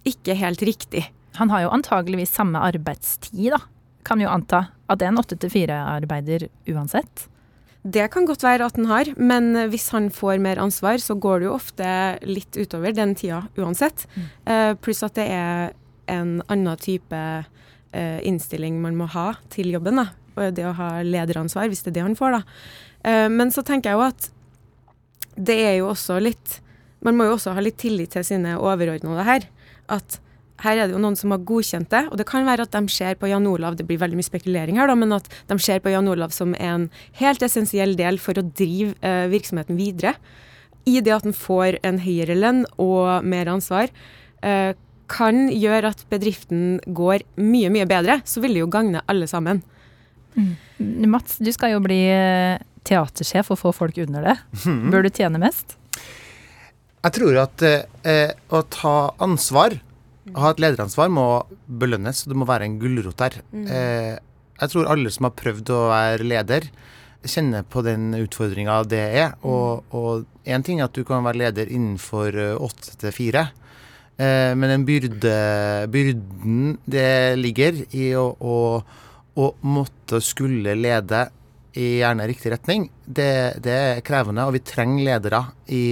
[0.06, 1.02] ikke helt riktig.
[1.38, 3.60] Han har jo antageligvis samme arbeidstid, da.
[4.06, 7.26] Kan jo anta at det er en åtte til fire-arbeider uansett.
[7.80, 11.40] Det kan godt være at han har, men hvis han får mer ansvar, så går
[11.40, 11.92] det jo ofte
[12.28, 14.04] litt utover den tida uansett.
[14.44, 15.72] Eh, pluss at det er
[16.10, 20.00] en annen type uh, innstilling man må ha til jobben.
[20.00, 20.08] da.
[20.36, 22.42] Og det å ha lederansvar, hvis det er det han får, da.
[23.06, 24.30] Uh, men så tenker jeg jo at
[25.40, 26.58] det er jo også litt
[27.00, 29.46] Man må jo også ha litt tillit til sine overordnede her.
[29.88, 30.18] At
[30.64, 32.92] her er det jo noen som har godkjent det, og det kan være at de
[32.92, 35.82] ser på Jan Olav det blir veldig mye spekulering her da, men at de ser
[35.84, 36.88] på Jan Olav som en
[37.20, 40.14] helt essensiell del for å drive eh, virksomheten videre.
[40.88, 43.92] I det at den får en høyere lønn og mer ansvar,
[44.42, 44.72] eh,
[45.10, 48.20] kan gjøre at bedriften går mye, mye bedre.
[48.24, 49.64] Så vil det jo gagne alle sammen.
[51.10, 54.36] Mats, du skal jo bli eh, teatersjef og få folk under det.
[54.92, 55.76] Bør du tjene mest?
[57.00, 59.78] Jeg tror at eh, eh, å ta ansvar,
[60.36, 61.26] ha et lederansvar, må
[61.66, 62.24] belønnes.
[62.24, 63.40] og Det må være en gulrot der.
[63.52, 64.16] Eh,
[64.60, 66.68] jeg tror alle som har prøvd å være leder,
[67.20, 69.34] kjenner på den utfordringa det er.
[69.44, 73.48] Og én ting er at du kan være leder innenfor eh, åtte til fire.
[74.20, 75.34] Eh, men den byrde,
[75.92, 78.56] byrden det ligger i å, å,
[79.40, 81.28] å måtte skulle lede
[81.78, 84.46] i gjerne riktig retning, det, det, er krevende.
[84.48, 85.84] Og vi trenger ledere i,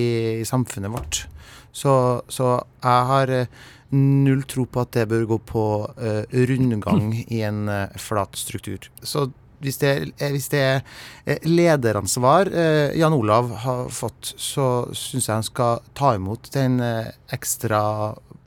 [0.43, 1.25] i samfunnet vårt.
[1.73, 1.95] Så,
[2.33, 7.43] så, jeg har eh, null tro på at det bør gå på uh, rundgang i
[7.49, 8.91] en uh, flat struktur.
[9.03, 9.31] Så
[9.63, 15.47] hvis det, hvis det er lederansvar eh, Jan Olav har fått, så syns jeg han
[15.47, 17.81] skal ta imot den eh, ekstra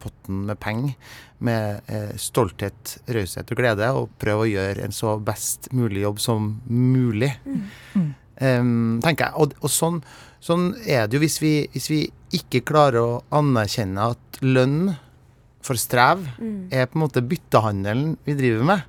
[0.02, 0.96] potten med penger
[1.42, 6.22] med eh, stolthet, raushet og glede, og prøve å gjøre en så best mulig jobb
[6.22, 7.32] som mulig.
[7.46, 8.12] Mm.
[8.42, 9.34] Um, tenker jeg.
[9.42, 10.00] Og, og sånn,
[10.42, 12.02] sånn, er det jo hvis vi, hvis vi,
[12.32, 14.94] ikke klarer å anerkjenne at lønn
[15.66, 16.70] for strev mm.
[16.74, 18.84] er på en måte byttehandelen vi driver med.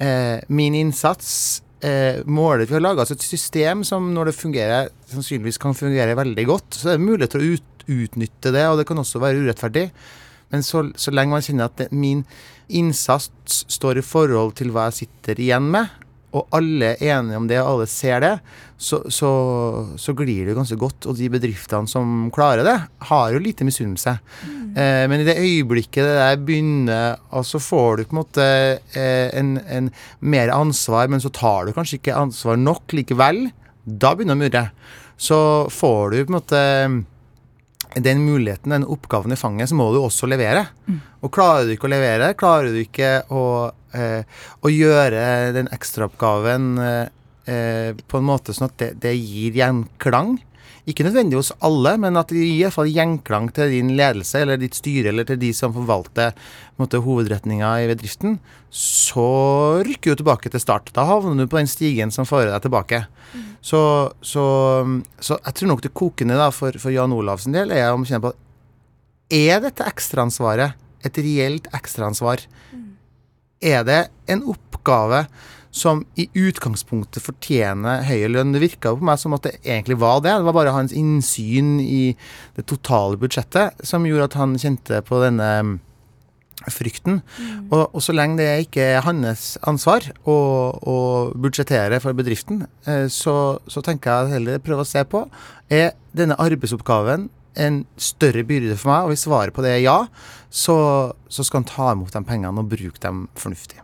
[0.00, 5.60] Eh, min innsats eh, måler Vi har laga et system som når det fungerer, sannsynligvis
[5.60, 6.74] kan fungere veldig godt.
[6.74, 9.90] Så det er mulighet til å ut, utnytte det, og det kan også være urettferdig.
[10.50, 12.24] Men så, så lenge man kjenner at det, min
[12.70, 15.90] innsats står i forhold til hva jeg sitter igjen med,
[16.30, 18.32] og alle er enige om det, og alle ser det,
[18.80, 19.30] så, så,
[19.98, 21.08] så glir det ganske godt.
[21.10, 22.76] Og de bedriftene som klarer det,
[23.10, 24.14] har jo lite misunnelse.
[24.46, 24.60] Mm.
[24.78, 28.48] Eh, men i det øyeblikket det der begynner, altså så får du på en måte
[28.94, 29.90] eh, en, en,
[30.20, 33.48] mer ansvar, men så tar du kanskje ikke ansvar nok likevel,
[33.84, 34.66] da begynner det å murre.
[35.20, 35.40] Så
[35.74, 36.60] får du på en måte
[37.98, 40.68] den muligheten, den oppgaven i fanget, så må du også levere.
[40.86, 41.00] Mm.
[41.26, 45.22] Og klarer du ikke å levere, klarer du ikke å, eh, å gjøre
[45.56, 50.36] den ekstraoppgaven eh, på en måte sånn at det, det gir gjenklang,
[50.88, 54.78] ikke nødvendig hos alle, men at det gir iallfall gjenklang til din ledelse eller ditt
[54.78, 56.32] styre eller til de som forvalter
[56.80, 58.38] hovedretninga i bedriften,
[58.72, 60.88] så rykker du tilbake til start.
[60.96, 63.02] Da havner du på den stigen som fører deg tilbake.
[63.34, 63.46] Mm.
[63.60, 63.82] Så,
[64.24, 64.44] så,
[65.20, 68.24] så, jeg tror nok det kokende da, for, for Jan Olavs del er å kjenne
[68.24, 68.32] på
[69.36, 72.46] Er dette ekstraansvaret et reelt ekstraansvar?
[73.60, 75.26] Er det en oppgave
[75.70, 78.54] som i utgangspunktet fortjener høyere lønn.
[78.54, 80.34] Det virka på meg som at det egentlig var det.
[80.34, 82.16] Det var bare hans innsyn i
[82.56, 85.72] det totale budsjettet som gjorde at han kjente på denne mm,
[86.74, 87.20] frykten.
[87.38, 87.70] Mm.
[87.70, 90.36] Og, og, så lenge det ikke er hans ansvar å,
[90.82, 90.96] å
[91.38, 93.34] budsjettere for bedriften, eh, så,
[93.70, 95.24] så, tenker jeg heller prøve å se på
[95.70, 99.98] er denne arbeidsoppgaven en større byrde for meg, og hvis svaret på det er ja,
[100.50, 100.76] så,
[101.28, 103.80] så skal han ta imot de pengene og bruke dem fornuftig.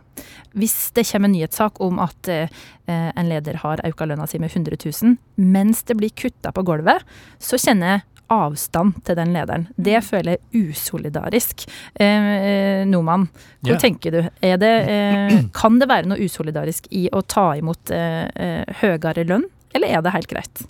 [0.57, 2.51] Hvis det kommer en nyhetssak om at eh,
[2.87, 7.03] en leder har økt lønna si med 100 000, mens det blir kutta på gulvet,
[7.37, 9.67] så kjenner jeg avstand til den lederen.
[9.75, 10.05] Det mm.
[10.07, 11.67] føler jeg usolidarisk.
[11.93, 13.27] Eh, eh Noman,
[13.61, 13.81] hva yeah.
[13.81, 14.19] tenker du?
[14.41, 19.47] Det, eh, kan det være noe usolidarisk i å ta imot eh, eh, høyere lønn,
[19.75, 20.65] eller er det helt greit?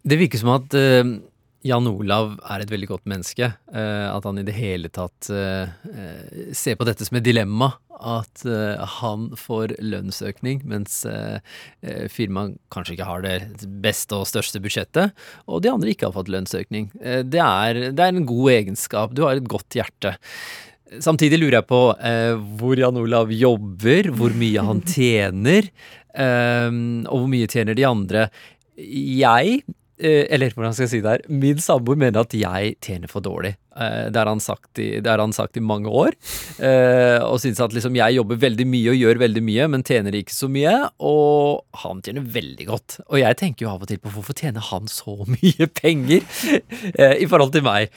[0.00, 1.04] Det virker som at eh,
[1.66, 3.50] Jan Olav er et veldig godt menneske.
[3.68, 5.68] Uh, at han i det hele tatt uh,
[6.56, 7.74] ser på dette som et dilemma.
[8.00, 8.46] At
[8.96, 11.02] han får lønnsøkning, mens
[12.08, 15.12] firmaet kanskje ikke har det beste og største budsjettet.
[15.44, 16.86] Og de andre ikke har fått lønnsøkning.
[16.96, 19.12] Det er, det, er, en god egenskap.
[19.12, 20.14] Du har et godt hjerte.
[20.96, 21.82] Samtidig lurer jeg på
[22.62, 25.68] hvor Jan Olav jobber, hvor mye han tjener,
[26.16, 28.24] og hvor mye tjener de andre.
[28.80, 31.24] Jeg Eh, eller hvordan skal jeg si det her?
[31.28, 33.54] Min samboer mener at jeg tjener for dårlig.
[33.76, 36.16] Eh, det har han sagt i, han sagt i mange år.
[36.58, 40.16] Eh, og syns at liksom jeg jobber veldig mye og gjør veldig mye, men tjener
[40.18, 40.74] ikke så mye.
[40.98, 42.98] Og han tjener veldig godt.
[43.08, 46.26] Og jeg tenker jo av og til på hvorfor tjener han så mye penger
[47.20, 47.94] i forhold til meg.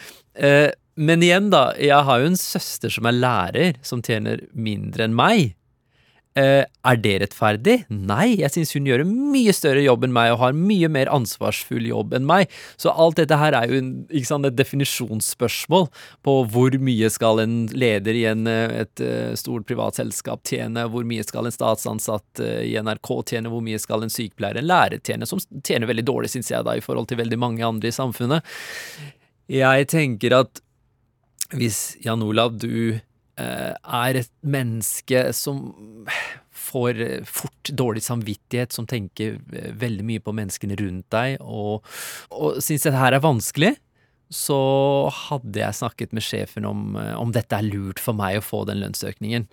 [0.93, 1.71] Men igjen, da.
[1.81, 5.55] Jeg har jo en søster som er lærer, som tjener mindre enn meg.
[6.33, 7.75] Uh, er det rettferdig?
[7.93, 11.11] Nei, jeg syns hun gjør en mye større jobb enn meg og har mye mer
[11.13, 12.49] ansvarsfull jobb enn meg.
[12.81, 13.91] Så alt dette her er jo en,
[14.25, 15.85] sant, et definisjonsspørsmål
[16.25, 20.87] på hvor mye skal en leder i en, eh, et uh, stort privat selskap tjene,
[20.89, 25.05] hvor mye skal en statsansatt i NRK tjene, hvor mye skal en sykepleier, en lærer
[25.05, 27.95] tjene, som tjener veldig dårlig, syns jeg, da, i forhold til veldig mange andre i
[27.95, 28.55] samfunnet.
[29.53, 30.63] Jeg tenker at
[31.53, 35.73] hvis Jan Olav, du Eh, er et menneske som
[36.63, 41.83] får fort dårlig samvittighet, som tenker eh, veldig mye på menneskene rundt deg, og,
[42.31, 43.73] og syns dette her er vanskelig,
[44.33, 44.59] så
[45.27, 48.79] hadde jeg snakket med sjefen om om dette er lurt for meg å få den
[48.81, 49.45] lønnsøkningen.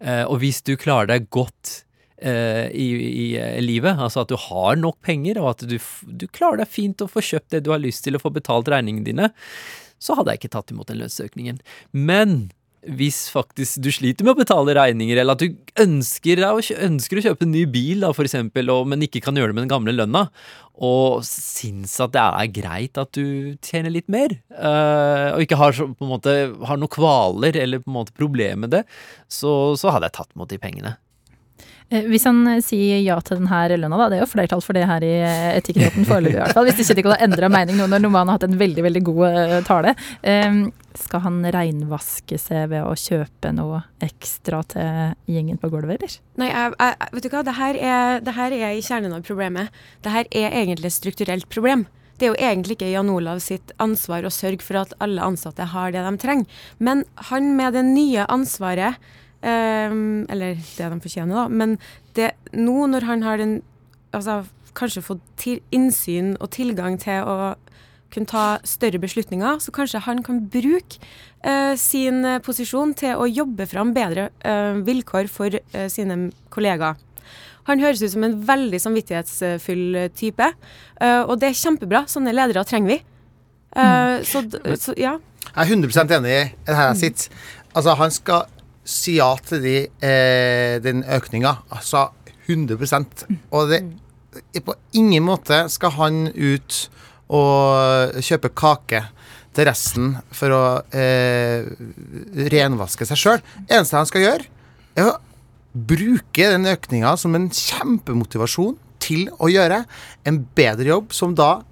[0.00, 1.80] Eh, og hvis du klarer deg godt
[2.24, 3.24] i, i,
[3.60, 3.98] livet.
[4.00, 5.74] Altså at du har nok penger, og at du,
[6.06, 8.70] du, klarer deg fint å få kjøpt det du har lyst til, å få betalt
[8.70, 9.28] regningene dine,
[10.00, 11.58] så hadde jeg ikke tatt imot den lønnsøkningen.
[11.92, 12.46] Men
[12.98, 17.46] hvis faktisk du sliter med å betale regninger, eller at du ønsker, ønsker å kjøpe
[17.46, 19.94] en ny bil, da, for eksempel, og, men ikke kan gjøre det med den gamle
[19.96, 20.26] lønna,
[20.84, 25.76] og syns at det er greit at du tjener litt mer, eh, og ikke har,
[25.78, 28.84] på en måte, har noen kvaler eller på en måte problemer med det,
[29.30, 30.96] så, så hadde jeg tatt mot de pengene.
[31.94, 34.76] Eh, Hvis han eh, sier ja til denne lønna, da, det er jo flertall for
[34.76, 37.78] det her i eh, Etikkråden foreløpig i hvert fall, hvis ikke de kan endre mening
[37.78, 39.94] nå når Noman har hatt en veldig veldig god tale.
[40.22, 40.60] Eh,
[40.98, 46.14] skal han reinvaske seg ved å kjøpe noe ekstra til gjengen på gulvet, eller?
[46.38, 49.26] Nei, jeg, jeg, vet du hva, det her, er, det her er i kjernen av
[49.26, 49.82] problemet.
[50.06, 51.86] Det her er egentlig et strukturelt problem.
[52.14, 55.66] Det er jo egentlig ikke Jan Olav sitt ansvar å sørge for at alle ansatte
[55.72, 56.62] har det de trenger.
[56.78, 59.02] Men han med det nye ansvaret,
[59.44, 61.76] ehm, eller det de fortjener, da, men
[62.16, 63.58] det, nå når han har den
[64.16, 64.42] altså,
[64.78, 67.54] kanskje fått til, innsyn og tilgang til å
[68.14, 71.00] kunne ta større beslutninger, så kanskje han kan bruke
[71.42, 77.00] eh, sin eh, posisjon til å jobbe fram bedre eh, vilkår for eh, sine kollegaer.
[77.68, 80.50] Han høres ut som en veldig samvittighetsfull type,
[81.00, 82.04] eh, og det er kjempebra.
[82.10, 82.98] Sånne ledere trenger vi.
[83.74, 84.44] Eh, så,
[84.78, 85.16] så ja.
[85.54, 87.46] Jeg er 100 enig i det her jeg sitter.
[87.74, 88.50] Altså, han skal
[88.84, 91.56] si ja til de, eh, den økninga.
[91.72, 92.10] Altså
[92.46, 92.76] 100
[93.50, 93.82] Og det,
[94.64, 96.88] på ingen måte skal han ut
[97.32, 99.00] og kjøpe kake
[99.54, 101.64] til resten for å eh,
[102.52, 103.44] renvaske seg sjøl.
[103.68, 104.48] Eneste han skal gjøre,
[104.98, 105.18] er å
[105.74, 109.82] bruke den økninga som en kjempemotivasjon til å gjøre
[110.28, 111.62] en bedre jobb, som da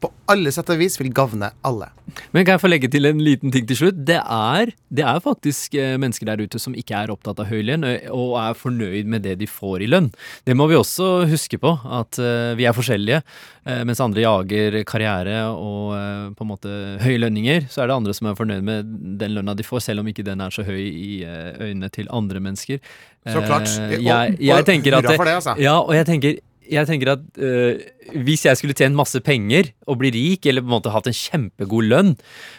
[0.00, 1.90] på alle sett og vis vil gagne alle.
[2.34, 3.98] Men kan jeg få legge til en liten ting til slutt?
[4.06, 7.60] Det er, det er faktisk eh, mennesker der ute som ikke er opptatt av høy
[7.66, 10.10] lønn, og er fornøyd med det de får i lønn.
[10.48, 13.22] Det må vi også huske på, at eh, vi er forskjellige.
[13.68, 18.16] Eh, mens andre jager karriere og på en måte høye lønninger, så er det andre
[18.16, 20.80] som er fornøyd med den lønna de får, selv om ikke den er så høy
[20.80, 22.80] i øynene til andre mennesker.
[23.28, 23.68] Så klart.
[24.00, 25.58] Jeg, jeg tenker at altså.
[25.60, 26.38] Ja, og jeg tenker
[26.70, 27.80] jeg tenker at øh,
[28.24, 31.16] hvis jeg skulle tjent masse penger og bli rik, eller på en måte hatt en
[31.16, 32.14] kjempegod lønn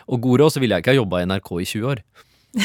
[0.07, 2.03] og god råd, så ville jeg ikke ha jobba i NRK i 20 år.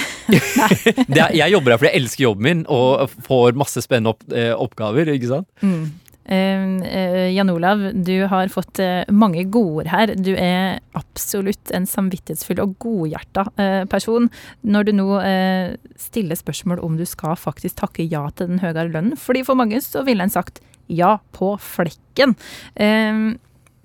[1.14, 4.52] er, jeg jobber her fordi jeg elsker jobben min og får masse spennende opp, øh,
[4.59, 5.48] oppgaver, ikke sant?
[5.62, 5.87] Eh,
[6.26, 10.10] Jan Olav, du har fått eh, mange godord her.
[10.18, 14.28] Du er absolutt en samvittighetsfull og godhjerta eh, person.
[14.66, 18.88] Når du nå eh, stiller spørsmål om du skal faktisk takke ja til den høyere
[18.90, 22.34] lønnen, fordi for mange så ville en sagt ja på flekken.
[22.74, 23.36] Eh,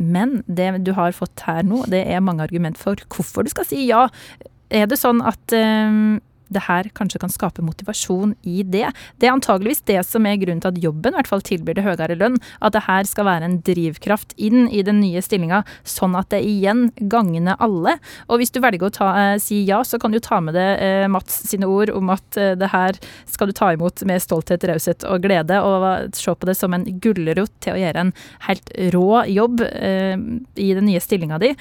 [0.02, 3.70] men det du har fått her nå, det er mange argument for hvorfor du skal
[3.70, 4.08] si ja.
[4.72, 6.18] Er det sånn at eh,
[6.54, 8.88] det her kanskje kan skape motivasjon i det.
[9.20, 11.86] Det er antageligvis det som er grunnen til at jobben i hvert fall tilbyr det
[11.86, 12.40] høyere lønn.
[12.62, 16.44] At det her skal være en drivkraft inn i den nye stillinga, sånn at det
[16.48, 17.98] igjen gagner alle.
[18.28, 20.84] Og hvis du velger å ta, eh, si ja, så kan du ta med deg
[20.84, 24.66] eh, Mats sine ord om at eh, det her skal du ta imot med stolthet,
[24.68, 28.14] raushet og glede, og se på det som en gulrot til å gjøre en
[28.48, 30.16] helt rå jobb eh,
[30.56, 31.56] i den nye stillinga di.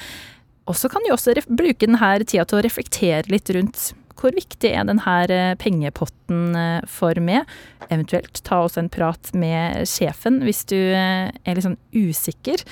[0.70, 4.72] Og så kan du også bruke denne tida til å reflektere litt rundt hvor viktig
[4.72, 7.48] er denne eh, pengepotten eh, for meg?
[7.88, 12.64] Eventuelt ta også en prat med sjefen hvis du eh, er litt sånn usikker.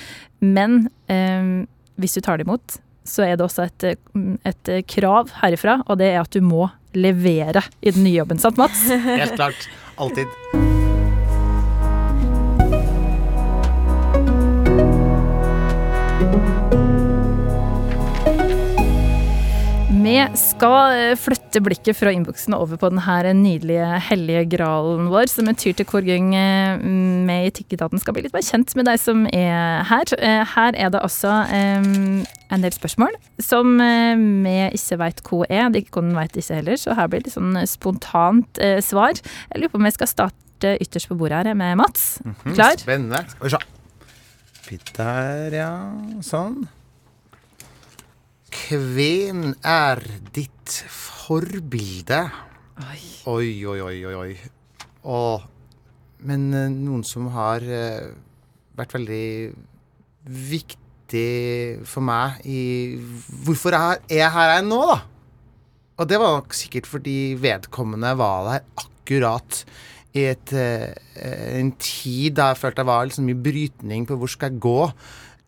[0.44, 1.64] Men eh,
[1.98, 3.86] hvis du tar det imot, så er det også et,
[4.44, 8.60] et krav herifra, og det er at du må levere i den nye jobben, sant
[8.60, 8.84] Mats?
[9.08, 9.70] Helt klart.
[9.96, 10.28] Alltid.
[20.08, 25.50] Vi skal eh, flytte blikket fra innboksen over på denne nydelige hellige gralen vår, som
[25.50, 26.30] betyr til hvor gang
[27.28, 30.14] med i Tikketaten skal bli litt mer kjent med deg som er her.
[30.16, 31.90] Eh, Her er det også eh,
[32.24, 34.16] en del spørsmål som eh,
[34.46, 35.68] vi ikke veit hva er.
[35.76, 39.12] De kun veit ikke heller, så her blir det litt sånn spontant eh, svar.
[39.52, 42.14] Jeg lurer på om jeg skal starte ytterst på bordet her med Mats.
[42.24, 42.80] Mhm, Klar?
[42.80, 43.26] Spennende.
[43.34, 43.62] Skal vi se.
[44.70, 45.70] Pitt Der, ja.
[46.24, 46.62] Sånn.
[48.66, 50.02] Hvem er
[50.34, 52.18] ditt forbilde?
[53.30, 54.14] Oi, oi, oi, oi.
[54.18, 54.32] oi.
[55.08, 55.44] Åh,
[56.28, 58.10] men eh, noen som har eh,
[58.78, 59.28] vært veldig
[60.50, 61.28] viktig
[61.88, 62.62] for meg i
[63.46, 64.98] Hvorfor er jeg her jeg er nå, da?
[65.98, 69.62] Og det var nok sikkert fordi vedkommende var der akkurat
[70.16, 70.92] i et, eh,
[71.58, 74.78] en tid da jeg følte jeg var liksom i brytning på hvor skal jeg gå.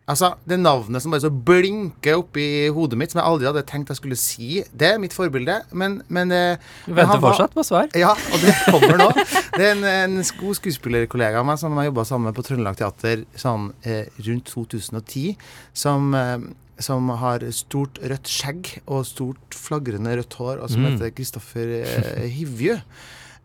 [0.09, 3.91] Altså, Det navnet som bare så blinker oppi hodet mitt, som jeg aldri hadde tenkt
[3.93, 5.59] jeg skulle si, det er mitt forbilde.
[5.71, 6.35] Men, men Du
[6.89, 7.87] Vi men venter fortsatt på svar.
[7.95, 9.09] Ja, og det kommer nå.
[9.55, 12.79] Det er en, en god skuespillerkollega av meg som har jobba sammen med på Trøndelag
[12.81, 15.37] Teater sånn eh, rundt 2010,
[15.85, 16.43] som, eh,
[16.81, 20.95] som har stort rødt skjegg og stort flagrende rødt hår, og som Mm.
[20.97, 22.79] heter Kristoffer eh, Hivju.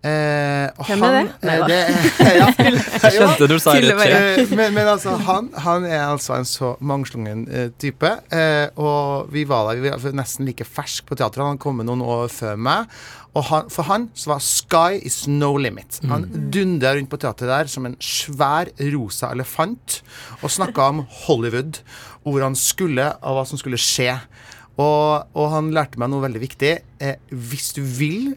[0.04, 1.48] Eh, Hvem er han- det?
[1.48, 1.66] Nei da.
[1.74, 4.56] Eh, ja, Jeg skjønte du sa det ikke.
[4.56, 8.10] men, men altså, han, han er altså en så mangslungen eh, type.
[8.30, 11.42] Eh, og vi var der, vi var nesten like fersk på teatret.
[11.48, 12.92] Han kom med noen år før meg.
[13.36, 15.98] Og han, for han så var sky is no limit.
[16.08, 16.22] Han
[16.54, 19.98] dundra rundt på teatret der som en svær rosa elefant
[20.40, 21.82] og snakka om Hollywood,
[22.24, 24.14] og hvor han skulle, og hva som skulle skje.
[24.80, 26.72] Og, og han lærte meg noe veldig viktig.
[27.02, 28.36] Eh, hvis du vil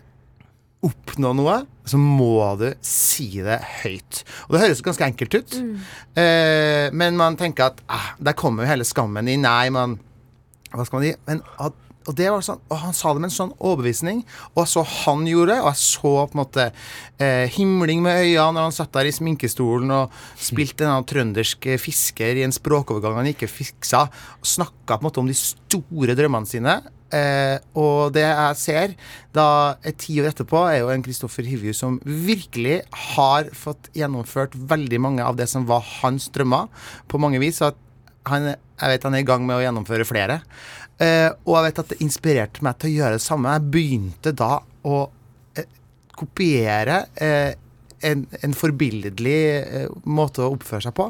[0.86, 1.58] oppnå noe,
[1.90, 4.22] så må du si det høyt.
[4.48, 5.58] Og det høres ganske enkelt ut,
[6.20, 9.36] eh, men man tenker at ah, der kommer jo hele skammen i.
[9.40, 10.00] Nei, man
[10.70, 11.14] Hva skal man si?
[11.26, 11.78] Men at,
[12.10, 14.24] og det var sånn, og han sa det med en sånn overbevisning,
[14.56, 16.68] og jeg så han gjorde det, og jeg så på en måte
[17.22, 21.82] eh, himling med øynene når han satt der i sminkestolen og spilte en trøndersk eh,
[21.82, 24.08] fisker i en språkovergang han ikke fiksa,
[24.42, 26.80] og snakka på en måte om de store drømmene sine.
[27.14, 28.96] Eh, og det jeg ser
[29.34, 32.82] da ti år etterpå, er jo en Kristoffer Hivju som virkelig
[33.14, 36.70] har fått gjennomført veldig mange av det som var hans drømmer,
[37.10, 37.62] på mange vis.
[37.62, 37.74] Så
[38.30, 40.42] han, jeg vet han er i gang med å gjennomføre flere.
[41.00, 43.56] Eh, og jeg vet at det inspirerte meg til å gjøre det samme.
[43.56, 44.52] Jeg begynte da
[44.88, 45.00] å
[45.56, 45.70] eh,
[46.20, 47.54] kopiere eh,
[48.06, 51.10] en, en forbilledlig eh, måte å oppføre seg på.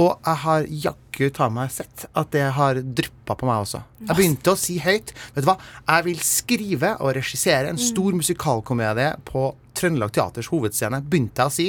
[0.00, 3.82] Og jeg har jaggu ta meg sett at det har dryppa på meg også.
[4.06, 8.16] Jeg begynte å si høyt Vet du hva, jeg vil skrive og regissere en stor
[8.16, 11.02] musikalkomedie på Trøndelag Teaters hovedscene.
[11.06, 11.68] Begynte jeg å si.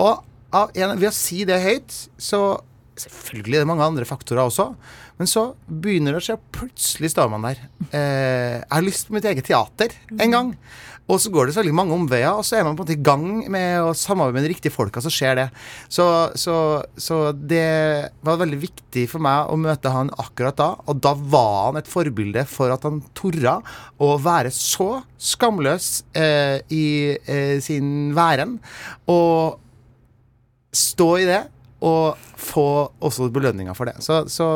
[0.00, 2.42] Og en, ved å si det høyt, så
[3.00, 4.66] Selvfølgelig er det mange andre faktorer også,
[5.20, 7.58] men så begynner det å skje, og plutselig står man der.
[7.90, 10.54] Eh, jeg har lyst på mitt eget teater en gang.
[11.10, 12.94] Og så går det så veldig mange omveier, og så er man på en måte
[12.94, 15.46] i gang med å samarbeide med de riktige folka, så skjer det.
[15.90, 16.06] Så,
[16.38, 16.56] så,
[16.94, 21.56] så det var veldig viktig for meg å møte han akkurat da, og da var
[21.66, 23.58] han et forbilde for at han torde
[24.00, 26.86] å være så skamløs eh, i
[27.18, 28.60] eh, sin væren,
[29.10, 29.58] og
[30.72, 31.42] stå i det.
[31.86, 32.66] Og få
[33.00, 33.96] også belønninger for det.
[34.04, 34.46] Så, så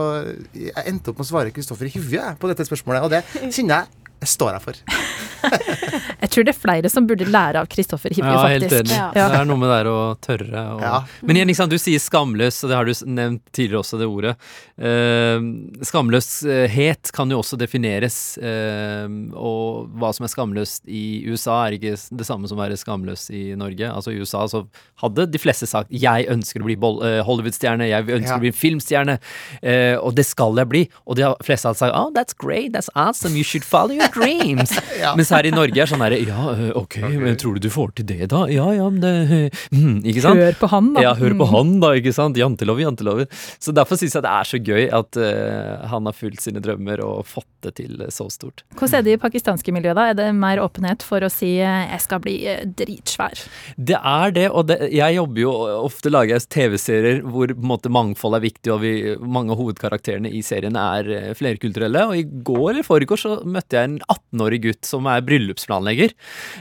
[0.53, 4.04] jeg endte opp med å svare Kristoffer Hivje på dette spørsmålet, og det kjenner jeg
[4.25, 4.81] jeg står her for.
[6.25, 8.95] Jeg tror det er flere som burde lære av Kristoffer Hivju, Ja, helt enig.
[8.95, 9.11] Ja.
[9.13, 10.63] Det er noe med det der å tørre.
[10.73, 10.81] Og...
[10.81, 11.01] Ja.
[11.21, 14.09] Men igjen, ikke sant, du sier skamløs, og det har du nevnt tidligere også, det
[14.09, 14.33] ordet.
[14.81, 15.45] Eh,
[15.85, 19.05] skamløshet kan jo også defineres, eh,
[19.37, 23.29] og hva som er skamløst i USA er ikke det samme som å være skamløs
[23.35, 23.91] i Norge.
[23.91, 24.65] Altså I USA så
[25.05, 28.41] hadde de fleste sagt 'jeg ønsker å bli eh, Hollywood-stjerne', 'jeg ønsker Ja.
[28.41, 29.19] å bli filmstjerne',
[29.63, 30.89] eh, og det skal jeg bli.
[31.07, 34.75] Og de fleste hadde sagt 'oh, that's great, that's awesome, you should follow your dreams'.
[35.05, 35.11] Ja.
[35.19, 38.07] Mens her i Norge er sånn herre Ja, ok, men tror du du får til
[38.07, 38.45] det, da?
[38.49, 40.39] Ja ja, men det mm, Ikke sant?
[40.41, 41.03] Hør på han, da.
[41.03, 41.51] Ja, hør på Mm.
[41.51, 42.37] han, da, ikke sant?
[42.39, 43.27] Jantelov, jantelover.
[43.61, 47.03] Så derfor syns jeg det er så gøy at uh, han har fulgt sine drømmer
[47.05, 48.63] og fått det til så stort.
[48.79, 50.07] Hvordan er det i pakistanske miljøet, da?
[50.13, 52.37] Er det mer åpenhet for å si 'jeg skal bli
[52.79, 53.45] dritsvær'?
[53.77, 55.53] Det er det, og det, jeg jobber jo
[55.85, 59.59] ofte lager jeg TV-serier hvor på en måte mangfold er viktig, og vi, mange av
[59.59, 62.07] hovedkarakterene i serien er flerkulturelle.
[62.09, 66.15] Og i går eller foregår så møtte jeg en 18-årig gutt som er bryllupsplanlegger.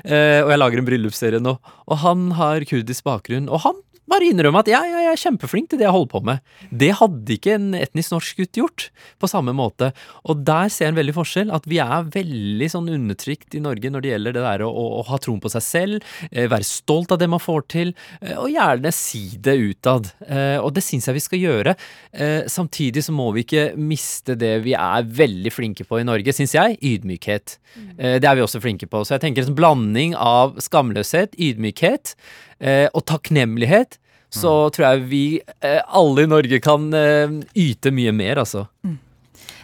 [0.04, 3.50] Eh, og jeg lager en bryllupsserie nå, og han har kurdisk bakgrunn.
[3.52, 6.22] Og han bare innrømme at ja, ja, jeg er kjempeflink til det jeg holder på
[6.28, 6.41] med.
[6.70, 8.88] Det hadde ikke en etnisk norsk gutt gjort
[9.22, 9.91] på samme måte.
[10.28, 13.91] Og der ser jeg en veldig forskjell, at vi er veldig sånn undertrykt i Norge
[13.93, 16.68] når det gjelder det der å, å, å ha troen på seg selv, eh, være
[16.68, 20.12] stolt av det man får til, eh, og gjerne si det utad.
[20.28, 21.76] Eh, og det syns jeg vi skal gjøre.
[22.12, 26.36] Eh, samtidig så må vi ikke miste det vi er veldig flinke på i Norge,
[26.36, 27.58] syns jeg, ydmykhet.
[27.97, 29.06] Eh, det er vi også flinke på.
[29.06, 32.18] Så jeg tenker en blanding av skamløshet, ydmykhet
[32.64, 33.99] eh, og takknemlighet.
[34.34, 35.24] Så tror jeg vi
[35.61, 38.64] eh, alle i Norge kan eh, yte mye mer, altså.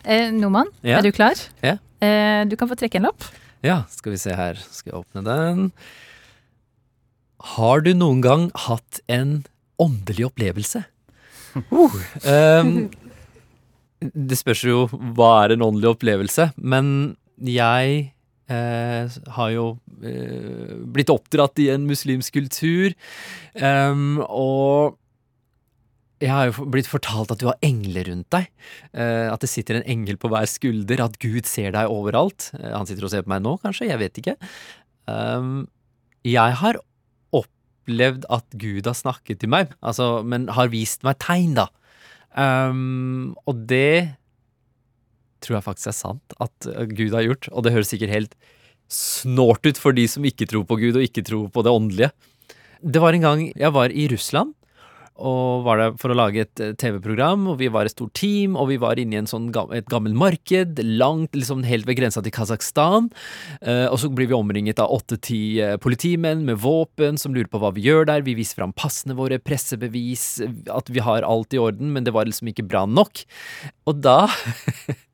[0.06, 1.00] Eh, Noman, Ja.
[1.00, 1.39] er du klar?
[1.66, 1.78] Ja.
[2.06, 3.26] Eh, du kan få trekke en lapp.
[3.66, 4.60] Ja, skal vi se her.
[4.70, 5.66] Skal jeg åpne den.
[7.58, 9.43] Har du noen gang hatt en
[9.82, 10.86] åndelig opplevelse?
[11.74, 11.95] Uh,
[12.62, 12.91] um,
[14.14, 14.84] det spørs jo
[15.18, 18.12] hva er en åndelig opplevelse, men jeg
[18.52, 19.68] eh, har jo
[20.04, 22.97] eh, blitt oppdratt i en muslimsk kultur,
[23.60, 25.00] Um, og
[26.20, 28.50] jeg har jo blitt fortalt at du har engler rundt deg.
[28.91, 32.50] Eh, at det sitter en engel på hver skulder, at Gud ser deg overalt.
[32.60, 34.36] Eh, han sitter og ser på meg nå, kanskje, jeg vet ikke.
[35.08, 35.70] Um,
[36.28, 36.82] jeg har
[37.36, 41.70] opplevd at Gud har snakket til meg, altså, men har vist meg tegn, da.
[42.36, 44.19] Um, og det
[45.44, 48.38] tror jeg faktisk er sant at eh, Gud har gjort, og det høres sikkert helt
[48.90, 52.14] snålt ut for de som ikke tror på Gud og ikke tror på det åndelige.
[52.80, 54.56] Det var en gang jeg var i Russland,
[55.20, 58.56] og var der for å lage et eh, TV-program, og vi var et stort team,
[58.60, 62.34] og vi var inne i sånn, et gammelt marked, langt, liksom helt ved grensa til
[62.36, 63.10] Kasakhstan.
[63.60, 67.62] Eh, og så blir vi omringet av åtte-ti eh, politimenn med våpen som lurer på
[67.62, 68.26] hva vi gjør der.
[68.28, 70.40] Vi viser fram passene våre, pressebevis,
[70.72, 73.26] at vi har alt i orden, men det var liksom ikke bra nok.
[73.90, 74.22] Og da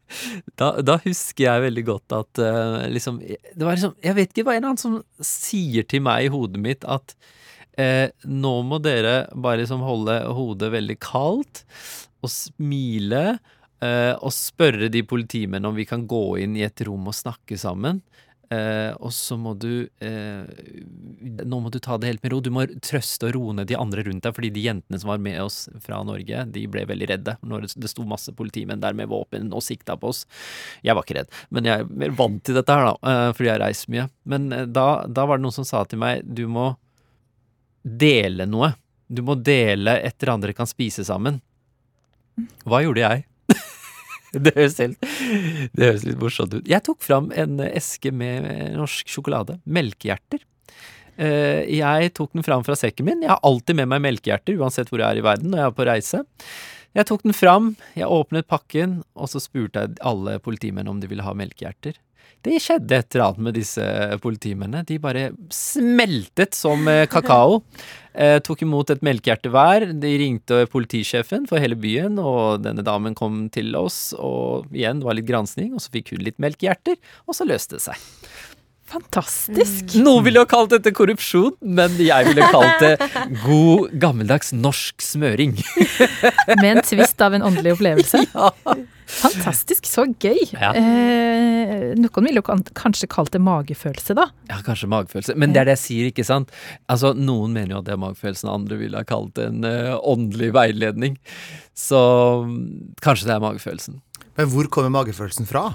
[0.60, 4.40] Da, da husker jeg veldig godt at uh, liksom Det var liksom Jeg vet ikke,
[4.42, 7.16] det var en eller annen som sier til meg i hodet mitt at
[7.80, 11.66] uh, nå må dere bare liksom holde hodet veldig kaldt
[12.26, 13.24] og smile
[13.84, 17.60] uh, og spørre de politimennene om vi kan gå inn i et rom og snakke
[17.60, 18.02] sammen.
[18.54, 20.46] Eh, og så må du uh,
[21.50, 22.42] Nå må du ta det helt med ro.
[22.44, 25.24] Du må trøste og roe ned de andre rundt deg, fordi de jentene som var
[25.24, 29.10] med oss fra Norge, de ble veldig redde når det sto masse politimenn der med
[29.10, 30.24] våpen og sikta på oss.
[30.86, 33.52] Jeg var ikke redd, men jeg er mer vant til dette her, da, uh, fordi
[33.52, 34.08] jeg reist mye.
[34.30, 36.72] Men da, da var det noen som sa til meg du må
[37.86, 38.74] dele noe.
[39.08, 41.42] Du må dele et eller annet dere kan spise sammen.
[42.66, 43.26] Hva gjorde jeg?
[44.46, 45.00] Det høres, helt,
[45.76, 46.68] det høres litt morsomt ut.
[46.68, 49.60] Jeg tok fram en eske med norsk sjokolade.
[49.66, 50.44] Melkehjerter.
[51.16, 53.24] Eh, Jeg tok den fram fra sekken min.
[53.24, 55.78] Jeg har alltid med meg melkehjerter, uansett hvor jeg er i verden når jeg er
[55.80, 56.24] på reise.
[56.96, 61.10] Jeg tok den fram, jeg åpnet pakken, og så spurte jeg alle politimennene om de
[61.12, 61.98] ville ha melkehjerter.
[62.46, 63.86] Det skjedde et eller annet med disse
[64.22, 64.86] politimennene.
[64.86, 67.62] De bare smeltet som eh, kakao.
[68.14, 69.88] Eh, tok imot et melkehjerte hver.
[69.98, 75.10] De ringte politisjefen for hele byen, og denne damen kom til oss, og igjen, det
[75.10, 78.06] var litt gransking, og så fikk hun litt melkehjerter, og så løste det seg.
[78.86, 79.96] Fantastisk.
[79.98, 82.94] Noen ville jo kalt dette korrupsjon, men jeg ville kalt det
[83.42, 85.58] god, gammeldags norsk smøring.
[86.62, 88.22] Med en tvist av en åndelig opplevelse.
[89.06, 90.40] Fantastisk, så gøy.
[90.56, 90.72] Ja.
[90.76, 92.46] Eh, noen ville jo
[92.78, 94.28] kanskje kalt det magefølelse, da.
[94.50, 95.38] Ja, kanskje magefølelse.
[95.40, 96.54] Men det er det jeg sier, ikke sant?
[96.92, 99.96] Altså, Noen mener jo at det er magefølelsen, andre ville ha kalt det en uh,
[100.02, 101.20] åndelig veiledning.
[101.78, 102.00] Så
[102.50, 104.02] mm, kanskje det er magefølelsen.
[104.36, 105.70] Men hvor kommer magefølelsen fra?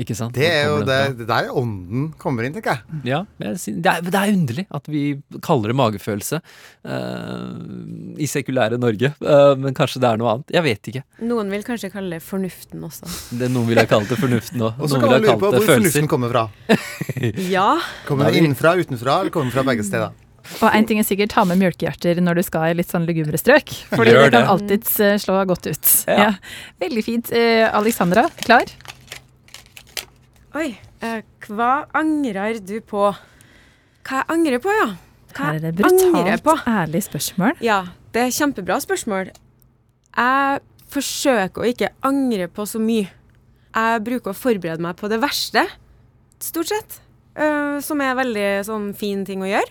[0.00, 0.32] Ikke sant?
[0.36, 3.00] Det er jo det, det der ånden kommer inn, tenker jeg.
[3.10, 5.02] Ja, det er, det er underlig at vi
[5.44, 7.58] kaller det magefølelse uh,
[8.16, 9.12] i sekulære Norge.
[9.20, 10.54] Uh, men kanskje det er noe annet.
[10.56, 11.04] Jeg vet ikke.
[11.28, 13.10] Noen vil kanskje kalle det fornuften også.
[13.42, 14.80] Det, noen vil ha kalt det fornuften òg.
[14.80, 15.76] Og så kan man lure på hvor følelser.
[15.76, 16.48] fornuften kommer fra.
[17.50, 17.74] Ja.
[18.06, 20.14] Kommer den innenfra, utenfra, eller kommer den fra begge steder?
[20.60, 23.38] Og en ting er sikkert, ta med mjølkehjerter når du skal i litt sånn lugubre
[23.38, 23.70] strøk.
[23.92, 24.54] Fordi Gjør det kan det.
[24.54, 25.92] alltids eh, slå godt ut.
[26.08, 26.16] Ja.
[26.24, 26.30] Ja.
[26.82, 27.32] Veldig fint.
[27.36, 28.72] Eh, Alexandra, klar?
[30.50, 30.72] Oi.
[30.98, 33.04] eh, hva angrer du på?
[34.02, 34.88] Hva jeg angrer på, ja?
[35.30, 37.60] Hva Her er det brutalt ærlig spørsmål.
[37.62, 39.30] Ja, det er kjempebra spørsmål.
[39.30, 43.06] Jeg forsøker å ikke angre på så mye.
[43.70, 45.62] Jeg bruker å forberede meg på det verste,
[46.42, 46.98] stort sett.
[47.38, 49.70] Uh, som er veldig sånn fin ting å gjøre.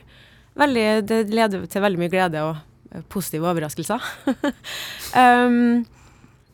[0.59, 2.55] Veldig, det leder til veldig mye glede og
[2.95, 4.03] eh, positive overraskelser.
[5.19, 5.83] um,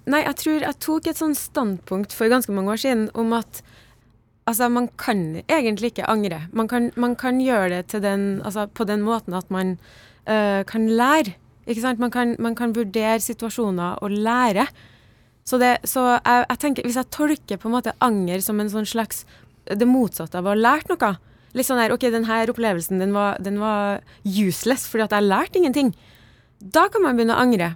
[0.09, 3.61] nei, jeg tror jeg tok et sånn standpunkt for ganske mange år siden om at
[4.45, 6.43] Altså, man kan egentlig ikke angre.
[6.53, 9.77] Man kan, man kan gjøre det den, altså, på den måten at man
[10.29, 11.33] øh, kan lære.
[11.67, 11.99] Ikke sant?
[11.99, 14.67] Man kan, man kan vurdere situasjoner og lære.
[15.45, 18.69] Så, det, så jeg, jeg tenker, hvis jeg tolker på en måte anger som en
[18.69, 19.25] sånn slags
[19.65, 21.15] det motsatte av å ha lært noe
[21.55, 25.61] Litt sånn her ok, denne opplevelsen den var, den var useless fordi at jeg lærte
[25.61, 25.93] ingenting.
[26.59, 27.69] Da kan man begynne å angre.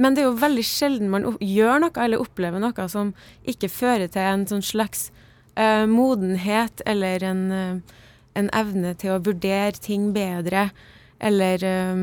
[0.00, 3.12] Men det er jo veldig sjelden man gjør noe eller opplever noe som
[3.44, 5.10] ikke fører til en sånn slags
[5.56, 7.98] eh, modenhet eller en, eh,
[8.40, 10.70] en evne til å vurdere ting bedre.
[11.20, 12.00] Eller, eh,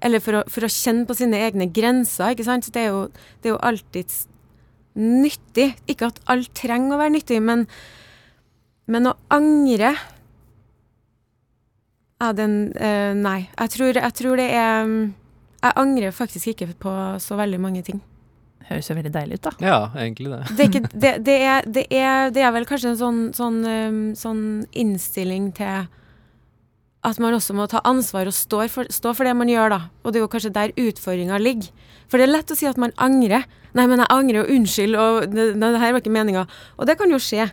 [0.00, 2.32] eller for, å, for å kjenne på sine egne grenser.
[2.32, 2.70] ikke sant?
[2.72, 3.08] Det er jo,
[3.44, 4.12] jo alltid
[4.94, 5.74] nyttig.
[5.90, 7.66] Ikke at alt trenger å være nyttig, men,
[8.86, 9.94] men å angre
[12.24, 13.50] ja, den, eh, Nei.
[13.58, 15.14] Jeg tror, jeg tror det er mm,
[15.64, 18.00] Jeg angrer faktisk ikke på så veldig mange ting.
[18.70, 19.52] Høres jo veldig deilig ut, da.
[19.60, 20.40] Ja, egentlig det.
[20.56, 23.60] Det er, ikke, det, det, er, det, er, det er vel kanskje en sånn, sånn,
[23.64, 24.42] um, sånn
[24.72, 25.84] innstilling til
[27.04, 29.80] at man også må ta ansvar og stå for, stå for det man gjør, da.
[30.02, 31.68] Og det er jo kanskje der utfordringa ligger.
[32.08, 33.44] For det er lett å si at man angrer.
[33.76, 36.46] Nei, men jeg angrer, og unnskyld, og det, det her var ikke meninga.
[36.78, 37.50] Og det kan jo skje.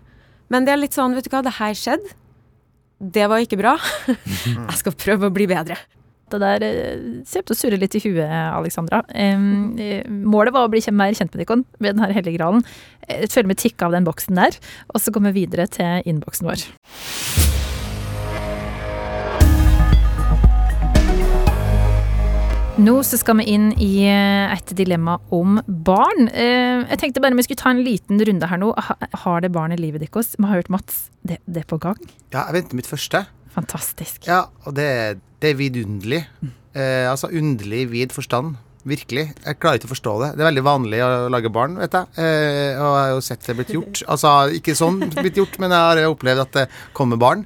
[0.52, 2.16] Men det er litt sånn, vet du hva, det her skjedde.
[3.02, 3.76] Det var ikke bra.
[4.14, 5.80] jeg skal prøve å bli bedre.
[6.32, 9.02] Det der eh, ser ut til å surre litt i huet, Alexandra.
[9.14, 9.38] Eh,
[10.10, 12.64] målet var å bli mer kjent med Nikon, med den her hellige gralen.
[13.32, 14.56] Følg med tikk av den boksen der,
[14.94, 16.68] og så kommer vi videre til innboksen vår.
[22.82, 26.30] Nå så skal vi inn i eh, et dilemma om barn.
[26.32, 28.72] Eh, Jeg tenkte bare vi skulle ta en liten runde her nå.
[29.26, 30.32] Har det barn i livet deres?
[30.40, 32.00] Vi har hørt Mats, det, det er på gang.
[32.34, 33.26] Ja, jeg venter mitt første.
[33.54, 34.24] Fantastisk.
[34.26, 34.88] Ja, og det,
[35.42, 36.26] det er vidunderlig.
[36.78, 38.56] Eh, altså underlig i vid forstand.
[38.88, 39.28] Virkelig.
[39.46, 40.30] Jeg klarer ikke å forstå det.
[40.34, 42.08] Det er veldig vanlig å lage barn, vet jeg.
[42.18, 44.02] Eh, og jeg har jo sett det blitt gjort.
[44.10, 46.66] Altså ikke sånn blitt gjort, men jeg har opplevd at det
[46.98, 47.44] kommer barn.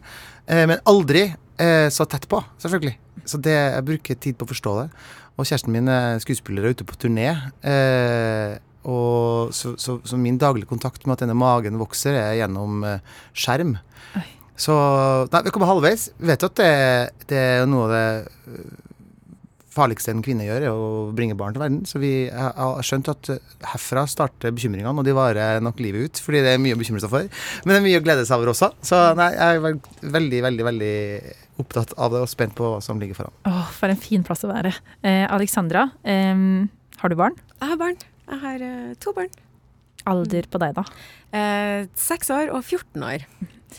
[0.47, 2.95] Eh, men aldri eh, så tett på, selvfølgelig.
[3.27, 4.87] Så det, jeg bruker tid på å forstå det.
[5.35, 7.27] Og kjæresten min er skuespiller og ute på turné.
[7.67, 8.55] Eh,
[8.87, 13.15] og så, så, så min daglige kontakt med at denne magen vokser, er gjennom eh,
[13.35, 13.75] skjerm.
[14.15, 14.27] Oi.
[14.55, 14.73] Så
[15.31, 16.09] Nei, vi kommer halvveis.
[16.17, 16.73] Vi vet jo at det,
[17.31, 18.73] det er noe av det øh,
[19.75, 21.81] farligste en kvinne gjør, er å bringe barn til verden.
[21.89, 26.23] Så vi har skjønt at øh, herfra starter bekymringene, og de varer nok livet ut.
[26.23, 27.27] Fordi det er mye å bekymre seg for.
[27.65, 28.71] Men det er mye å glede seg over også.
[28.85, 30.95] Så nei, jeg er veldig, veldig, veldig
[31.63, 33.35] opptatt av det og spent på hva som ligger foran.
[33.51, 34.73] Åh, for en fin plass å være.
[35.03, 36.35] Eh, Alexandra, eh,
[37.01, 37.35] har du barn?
[37.59, 37.99] Jeg har barn.
[38.25, 39.29] Jeg har uh, to barn.
[40.09, 40.85] Alder på deg, da?
[41.35, 43.25] Eh, Seks år og 14 år.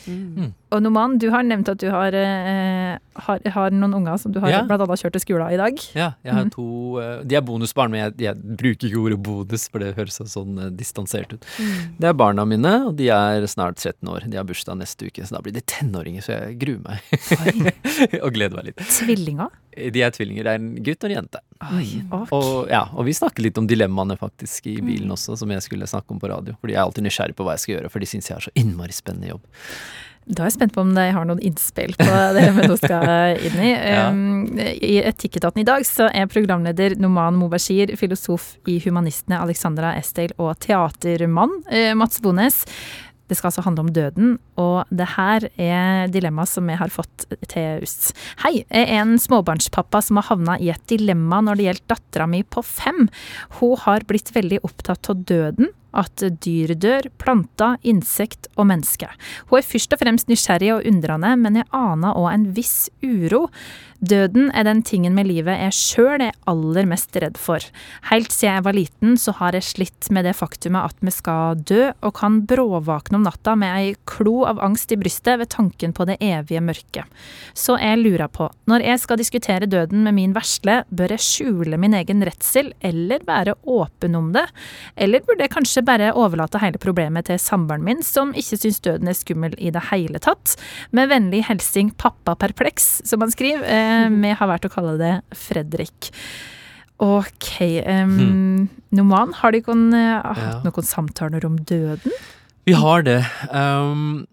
[0.06, 0.52] Mm.
[0.74, 4.40] Og Noman, du har nevnt at du har, eh, har, har noen unger som du
[4.42, 4.62] har Ja.
[4.66, 5.82] blant annet kjørt til skolen i dag.
[5.94, 6.52] Ja, jeg har mm.
[6.54, 6.66] to
[7.00, 10.26] eh, De er bonusbarn, men jeg, jeg bruker ikke ordet bonus, for det høres så
[10.30, 11.46] sånn eh, distansert ut.
[11.98, 14.26] Det er barna mine, og de er snart 13 år.
[14.26, 17.00] De har bursdag neste uke, så da blir de tenåringer, så jeg gruer meg.
[18.24, 18.82] og gleder meg litt.
[18.98, 19.54] Tvillinger.
[19.76, 20.46] De er tvillinger.
[20.46, 21.45] Det er en gutt og en jente.
[21.64, 22.32] Oi, ok.
[22.36, 25.88] Og, ja, og vi snakker litt om dilemmaene faktisk i bilen også, som jeg skulle
[25.88, 26.56] snakke om på radio.
[26.60, 28.44] Fordi jeg er alltid nysgjerrig på hva jeg skal gjøre, for de syns jeg har
[28.44, 29.46] så innmari spennende jobb.
[30.26, 33.38] Da er jeg spent på om de har noen innspill på det vi nå skal
[33.46, 33.72] inn i.
[33.86, 34.08] Ja.
[34.10, 40.34] Um, I Etikketaten i dag så er programleder Noman Mobashir, filosof i Humanistene Alexandra Estel
[40.42, 42.64] og teatermann eh, Mats Bones.
[43.26, 47.26] Det skal altså handle om døden, og det her er dilemma som vi har fått
[47.50, 48.12] til oss.
[48.44, 52.28] Hei, jeg er en småbarnspappa som har havna i et dilemma når det gjelder dattera
[52.30, 53.06] mi på fem.
[53.58, 59.08] Hun har blitt veldig opptatt av døden, at dyr dør, planter, insekt og menneske.
[59.50, 63.46] Hun er først og fremst nysgjerrig og undrende, men jeg aner òg en viss uro.
[64.04, 67.64] Døden er den tingen med livet jeg sjøl er aller mest redd for.
[68.10, 71.62] Helt siden jeg var liten, så har jeg slitt med det faktumet at vi skal
[71.64, 75.94] dø, og kan bråvåkne om natta med ei klo av angst i brystet ved tanken
[75.96, 77.08] på det evige mørket.
[77.56, 81.80] Så jeg lurer på, når jeg skal diskutere døden med min vesle, bør jeg skjule
[81.80, 84.44] min egen redsel, eller være åpen om det?
[84.96, 89.08] Eller burde jeg kanskje bare overlate hele problemet til samboeren min, som ikke syns døden
[89.10, 90.56] er skummel i det hele tatt?
[90.96, 93.64] Med vennlig hilsing pappa perpleks, som han skriver.
[93.64, 96.10] Eh, vi har valgt å kalle det Fredrik.
[97.02, 97.50] Ok.
[97.84, 100.60] Um, Noman, har dere uh, hatt Ja.
[100.64, 102.12] noen samtaler om døden?
[102.66, 103.20] Vi har det.
[103.52, 104.26] Um,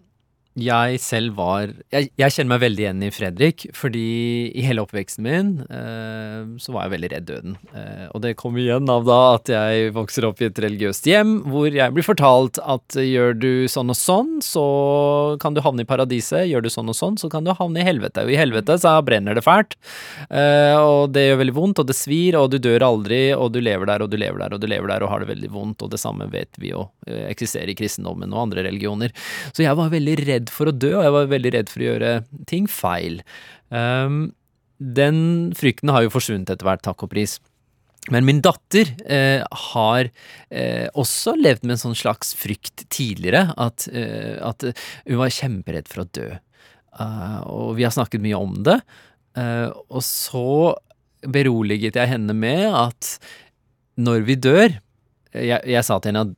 [0.54, 4.06] jeg selv var jeg, jeg kjenner meg veldig igjen i Fredrik, fordi
[4.54, 7.56] i hele oppveksten min eh, så var jeg veldig redd døden.
[7.74, 11.36] Eh, og det kom igjen av da at jeg vokser opp i et religiøst hjem
[11.50, 14.64] hvor jeg blir fortalt at gjør du sånn og sånn, så
[15.42, 16.46] kan du havne i paradiset.
[16.50, 18.22] Gjør du sånn og sånn, så kan du havne i helvete.
[18.22, 19.74] Og i helvete så brenner det fælt,
[20.30, 23.60] eh, og det gjør veldig vondt, og det svir, og du dør aldri, og du
[23.64, 25.82] lever der, og du lever der, og du lever der, og har det veldig vondt,
[25.82, 29.14] og det samme vet vi jo eh, eksisterer i kristendommen og andre religioner.
[29.50, 31.88] Så jeg var veldig redd for å dø, og jeg var veldig redd for å
[31.88, 32.12] gjøre
[32.50, 33.20] ting feil.
[33.70, 34.32] Um,
[34.78, 37.38] den frykten har jo forsvunnet etter hvert, takk og pris.
[38.12, 39.40] Men min datter eh,
[39.72, 40.10] har
[40.52, 44.66] eh, også levd med en sånn slags frykt tidligere, at, eh, at
[45.06, 46.28] hun var kjemperedd for å dø.
[46.94, 48.76] Uh, og vi har snakket mye om det.
[49.34, 50.74] Uh, og så
[51.24, 53.16] beroliget jeg henne med at
[53.96, 54.74] når vi dør
[55.34, 56.34] Jeg, jeg sa til henne at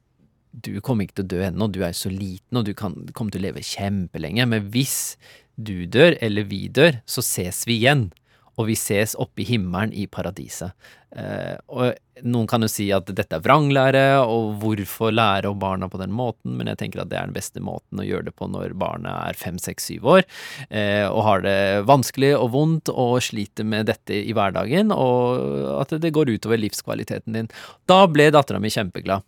[0.64, 3.34] du kommer ikke til å dø ennå, du er så liten, og du kan, kommer
[3.34, 4.46] til å leve kjempelenge.
[4.48, 5.16] Men hvis
[5.57, 8.09] du dør, eller vi dør, så ses vi igjen.
[8.57, 10.72] Og vi ses oppe i himmelen i paradiset.
[11.12, 15.90] Eh, og noen kan jo si at dette er vranglære, og hvorfor lære om barna
[15.92, 18.34] på den måten, men jeg tenker at det er den beste måten å gjøre det
[18.40, 20.24] på når barnet er fem, seks, syv år,
[20.70, 25.92] eh, og har det vanskelig og vondt og sliter med dette i hverdagen, og at
[26.00, 27.52] det går utover livskvaliteten din.
[27.84, 29.24] Da ble dattera mi kjempeglad.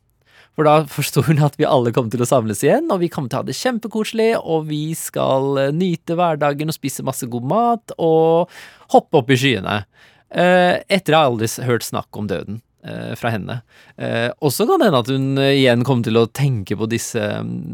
[0.59, 3.31] For da forsto hun at vi alle kom til å samles igjen, og vi kommer
[3.31, 7.47] til å ha det kjempekoselig, og vi skal eh, nyte hverdagen og spise masse god
[7.47, 8.51] mat og
[8.91, 9.85] hoppe opp i skyene.
[10.29, 13.61] Etter etter jeg aldri s- hørt snakk om døden eh, fra henne.
[13.97, 16.91] Eh, og så kan det hende at hun eh, igjen kommer til å tenke på
[16.91, 17.23] disse,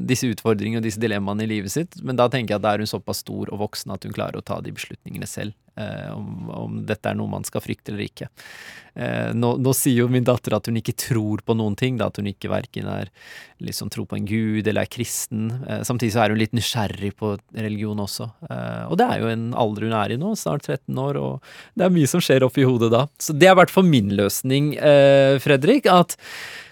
[0.07, 2.85] disse utfordringene og disse dilemmaene i livet sitt, men da tenker jeg at da er
[2.85, 5.57] hun såpass stor og voksen at hun klarer å ta de beslutningene selv.
[5.81, 8.29] Eh, om, om dette er noe man skal frykte eller ikke.
[8.95, 12.09] Eh, nå, nå sier jo min datter at hun ikke tror på noen ting, da,
[12.11, 13.11] at hun ikke verken er
[13.65, 15.49] liksom tror på en gud eller er kristen.
[15.67, 18.29] Eh, samtidig så er hun litt nysgjerrig på religion også.
[18.91, 21.87] Og det er jo en alder hun er i nå, snart 13 år, og det
[21.87, 23.07] er mye som skjer oppi hodet da.
[23.19, 24.75] Så det er i hvert fall min løsning,
[25.43, 26.15] Fredrik, at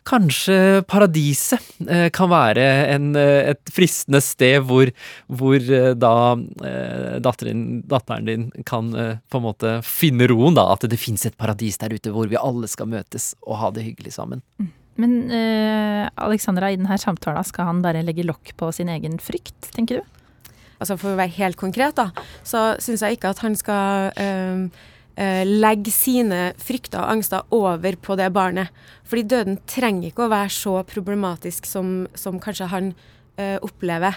[0.09, 4.91] kanskje paradiset eh, kan være en, eh, et fristende sted hvor,
[5.31, 6.15] hvor eh, da
[6.67, 10.69] eh, datteren, datteren din kan eh, på en måte finne roen, da.
[10.75, 13.87] At det finnes et paradis der ute hvor vi alle skal møtes og ha det
[13.87, 14.43] hyggelig sammen.
[15.01, 19.73] Men eh, Alexandra, i denne samtalen skal han bare legge lokk på sin egen frykt,
[19.73, 20.19] tenker du?
[20.83, 22.11] Altså For å være helt konkret, da,
[22.43, 24.65] så syns jeg ikke at han skal øh,
[25.17, 28.71] legge sine frykter og angster over på det barnet.
[29.05, 32.93] Fordi døden trenger ikke å være så problematisk som, som kanskje han
[33.39, 34.17] øh, opplever.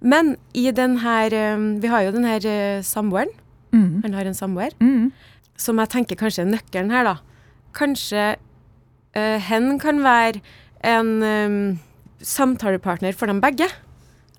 [0.00, 3.30] Men i den her øhm, Vi har jo den her samboeren.
[3.72, 4.02] Mm.
[4.02, 4.74] Han har en samboer.
[4.80, 5.12] Mm.
[5.56, 7.16] Som jeg tenker kanskje er nøkkelen her, da.
[7.76, 8.36] Kanskje
[9.16, 10.42] øh, hen kan være
[10.84, 11.78] en øhm,
[12.20, 13.68] samtalepartner for dem begge.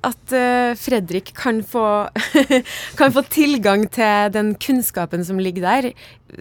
[0.06, 2.08] At øh, Fredrik kan få,
[3.00, 5.88] kan få tilgang til den kunnskapen som ligger der,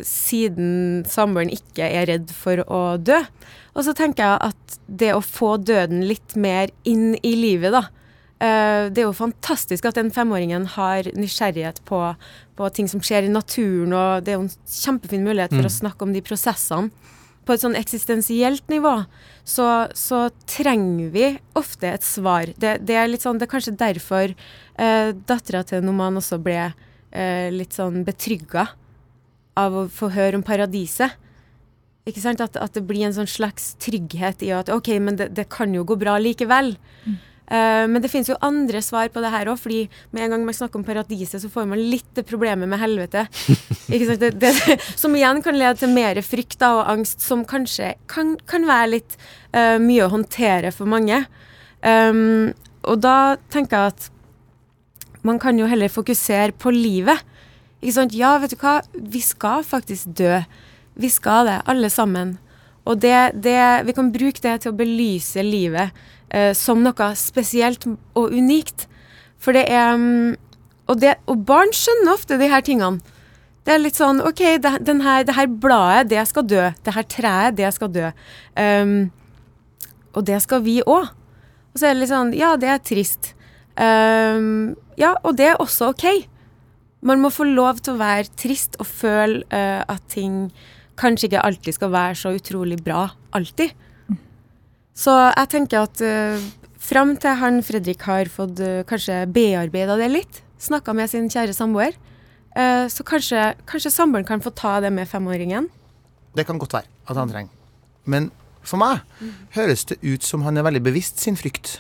[0.05, 3.23] siden samboeren ikke er redd for å dø.
[3.77, 7.83] Og så tenker jeg at det å få døden litt mer inn i livet, da.
[8.45, 12.03] øh, det er jo fantastisk at den femåringen har nysgjerrighet på,
[12.57, 15.73] på ting som skjer i naturen, og det er jo en kjempefin mulighet for Mm.
[15.73, 16.91] å snakke om de prosessene.
[17.47, 18.93] På et sånn eksistensielt nivå
[19.47, 21.29] så, så trenger vi
[21.59, 22.51] ofte et svar.
[22.59, 26.59] Det, det er litt sånn, det er kanskje derfor eh, dattera til Noman også ble
[26.67, 28.67] eh, litt sånn betrygga
[29.57, 31.15] av å få høre om paradiset.
[32.07, 32.43] Ikke sant?
[32.43, 35.73] At, at det blir en sånn slags trygghet i at OK, men det, det kan
[35.75, 36.75] jo gå bra likevel.
[37.47, 39.85] Eh, men det finnes jo andre svar på det her òg, fordi
[40.15, 43.27] med en gang man snakker om paradiset, så får man litt det problemet med helvete.
[43.87, 44.51] Det, det,
[44.99, 48.89] som igjen kan lede til mer frykt da, og angst, som kanskje kan, kan være
[48.97, 49.15] litt
[49.55, 51.21] uh, mye å håndtere for mange.
[51.87, 52.51] Um,
[52.83, 54.09] og da tenker jeg at
[55.27, 57.23] man kan jo heller fokusere på livet.
[57.79, 58.17] Ikke sant?
[58.19, 60.41] Ja, vet du hva, vi skal faktisk dø.
[60.99, 62.35] Vi skal det, alle sammen.
[62.87, 65.95] Og det, det, vi kan bruke det til å belyse livet
[66.59, 68.87] som noe spesielt og unikt.
[69.41, 70.34] For det er mm,
[70.87, 73.03] og, det, og barn skjønner ofte de her tingene.
[73.66, 74.70] Det er litt sånn OK, det,
[75.03, 76.68] her, det her bladet, det skal dø.
[76.87, 78.11] Det her treet, det skal dø.
[78.55, 79.09] Um,
[80.14, 81.11] og det skal vi òg.
[81.74, 83.32] Og så er det litt sånn Ja, det er trist.
[83.74, 86.07] Um, ja, og det er også OK.
[87.07, 90.47] Man må få lov til å være trist og føle uh, at ting
[90.97, 93.09] kanskje ikke alltid skal være så utrolig bra.
[93.37, 93.74] Alltid.
[94.97, 96.41] Så jeg tenker at uh,
[96.81, 101.53] fram til han Fredrik har fått uh, kanskje bearbeida det litt, snakka med sin kjære
[101.57, 101.99] samboer,
[102.57, 105.69] uh, så kanskje, kanskje samboeren kan få ta det med femåringen.
[106.37, 107.53] Det kan godt være at han trenger.
[108.09, 108.31] Men
[108.67, 109.05] for meg
[109.55, 111.79] høres det ut som han er veldig bevisst sin frykt.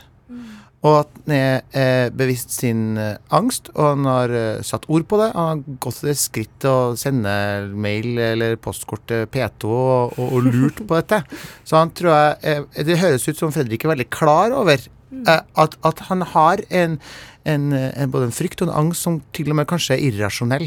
[0.86, 1.34] Og at han
[1.74, 5.30] er bevisst sin eh, angst, og han har eh, satt ord på det.
[5.34, 7.32] Han har gått til det skritt å sende
[7.74, 11.22] mail eller postkort til P2 og, og, og lurt på dette.
[11.66, 14.92] Så han tror jeg eh, Det høres ut som Fredrik er veldig klar over
[15.26, 16.96] at, at han har en,
[17.46, 20.66] en, en, både en frykt og en angst som til og med kanskje er irrasjonell,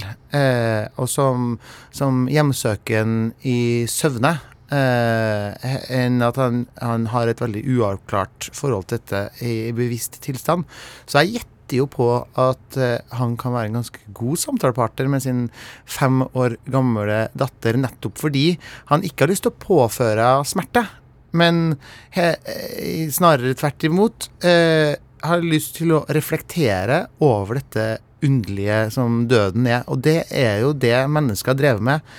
[0.96, 1.52] og som,
[1.94, 3.60] som hjemsøken i
[3.92, 4.38] søvne.
[4.70, 10.68] Eh, enn at han, han har et veldig uavklart forhold til dette i, bevisst tilstand.
[11.10, 15.26] Så jeg gjetter jo på at eh, han kan være en ganske god samtalepartner med
[15.26, 15.44] sin
[15.90, 18.52] fem år gamle datter, nettopp fordi
[18.94, 20.86] han ikke har lyst til å påføre smerte,
[21.38, 21.80] men
[22.14, 24.94] he, eh, snarere tvert imot eh,
[25.26, 27.90] har lyst til å reflektere over dette
[28.26, 29.86] underlige som døden er.
[29.90, 32.14] Og det er jo det mennesker har drevet med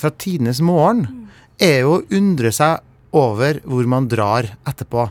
[0.00, 1.19] fra tidenes morgen
[1.60, 2.80] er jo å undre seg
[3.16, 5.08] over hvor man drar etterpå.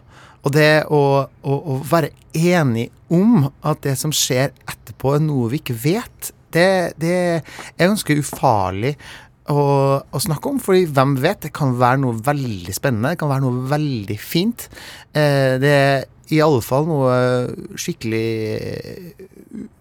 [0.48, 5.50] Og det å, å, å være enig om at det som skjer etterpå, er noe
[5.52, 6.70] vi ikke vet, det,
[7.02, 8.96] det er ganske ufarlig
[9.50, 9.64] å,
[10.02, 10.62] å, snakke om.
[10.62, 11.44] fordi hvem vet?
[11.46, 13.14] Det kan være noe veldig spennende.
[13.14, 14.70] Det kan være noe veldig fint.
[15.14, 17.14] Eh, det er i alle fall noe
[17.80, 18.26] skikkelig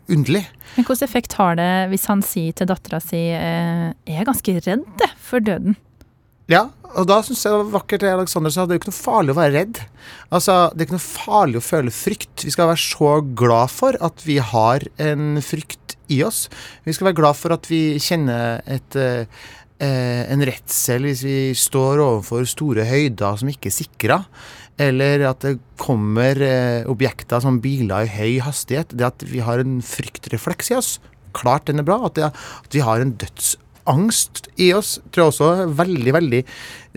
[0.09, 0.47] underlig.
[0.77, 4.57] Men hvilken effekt har det hvis han sier til dattera si eh, jeg er ganske
[4.65, 5.77] redd for døden?
[6.49, 8.65] Ja, og da syns jeg det var vakkert det Alexander sa.
[8.65, 9.81] Det er jo ikke noe farlig å være redd.
[10.33, 12.45] Altså, Det er ikke noe farlig å føle frykt.
[12.47, 16.47] Vi skal være så glad for at vi har en frykt i oss.
[16.89, 19.27] Vi skal være glad for at vi kjenner et, eh,
[20.33, 24.25] en redsel hvis vi står overfor store høyder som ikke er sikra.
[24.81, 28.97] Eller at det kommer eh, objekter som biler i høy hastighet.
[28.97, 30.97] Det at vi har en fryktrefleks i oss.
[31.37, 32.07] Klart den er bra.
[32.09, 33.68] At, det, at vi har en dødsangst
[34.59, 36.43] i oss, tror jeg også er veldig, veldig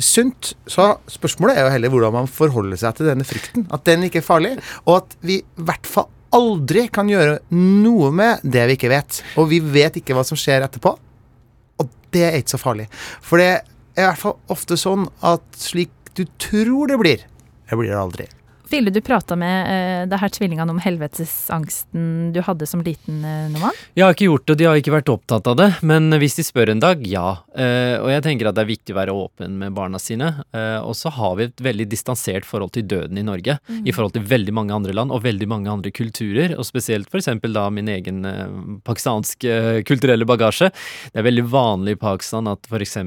[0.01, 0.53] sunt.
[0.69, 3.67] Så spørsmålet er jo heller hvordan man forholder seg til denne frykten.
[3.73, 8.11] At den ikke er farlig, og at vi i hvert fall aldri kan gjøre noe
[8.15, 9.21] med det vi ikke vet.
[9.39, 10.93] Og vi vet ikke hva som skjer etterpå.
[11.81, 12.87] Og det er ikke så farlig.
[13.23, 13.63] For det er
[13.99, 17.25] i hvert fall ofte sånn at slik du tror det blir.
[17.67, 18.27] Det blir det aldri.
[18.71, 23.49] Ville du prata med uh, det her tvillingene om helvetesangsten du hadde som liten, uh,
[23.51, 23.75] Noman?
[23.97, 25.67] Jeg har ikke gjort det, og de har ikke vært opptatt av det.
[25.83, 27.41] Men hvis de spør en dag, ja.
[27.51, 30.29] Uh, og jeg tenker at det er viktig å være åpen med barna sine.
[30.55, 33.57] Uh, og så har vi et veldig distansert forhold til døden i Norge.
[33.83, 36.55] I forhold til veldig mange andre land og veldig mange andre kulturer.
[36.55, 37.27] Og spesielt f.eks.
[37.51, 38.23] da min egen
[38.87, 40.71] pakistanske kulturelle bagasje.
[41.11, 42.97] Det er veldig vanlig i Pakistan at f.eks.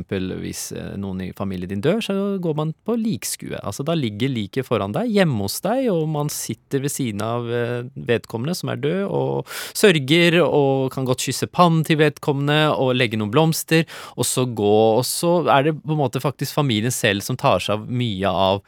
[0.44, 0.66] hvis
[1.00, 3.56] noen i familien din dør, så går man på likskue.
[3.64, 7.46] Altså da ligger liket foran deg hjemme hos deg, og man sitter ved siden av
[7.52, 12.96] eh, vedkommende som er død, og sørger og kan godt kysse pannen til vedkommende og
[12.96, 13.86] legge noen blomster,
[14.18, 14.74] og så gå.
[14.98, 18.34] Og så er det på en måte faktisk familien selv som tar seg av mye
[18.48, 18.62] av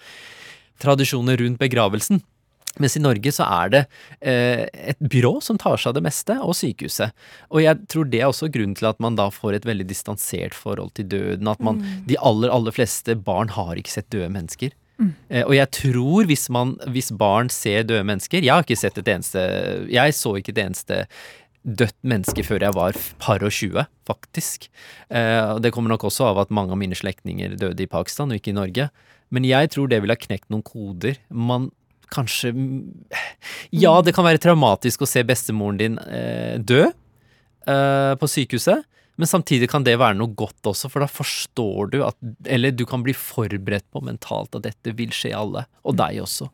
[0.82, 2.22] tradisjoner rundt begravelsen.
[2.82, 3.82] Mens i Norge så er det
[4.20, 7.14] eh, et byrå som tar seg av det meste, og sykehuset.
[7.48, 10.56] Og jeg tror det er også grunnen til at man da får et veldig distansert
[10.56, 11.48] forhold til døden.
[11.48, 14.76] At man, de aller, aller fleste barn har ikke sett døde mennesker.
[14.96, 18.96] Eh, og jeg tror hvis, man, hvis barn ser døde mennesker Jeg har ikke sett
[18.96, 19.42] et eneste
[19.92, 21.02] Jeg så ikke et eneste
[21.66, 24.68] dødt menneske før jeg var par og tjue, faktisk.
[25.10, 28.30] Eh, og det kommer nok også av at mange av mine slektninger døde i Pakistan
[28.30, 28.86] og ikke i Norge.
[29.34, 31.18] Men jeg tror det ville ha knekt noen koder.
[31.26, 31.72] Man
[32.14, 32.52] kanskje
[33.74, 36.86] Ja, det kan være traumatisk å se bestemoren din eh, dø
[37.66, 38.86] på sykehuset.
[39.16, 42.16] Men samtidig kan det være noe godt også, for da forstår du at
[42.52, 46.50] Eller du kan bli forberedt på mentalt at dette vil skje alle, og deg også.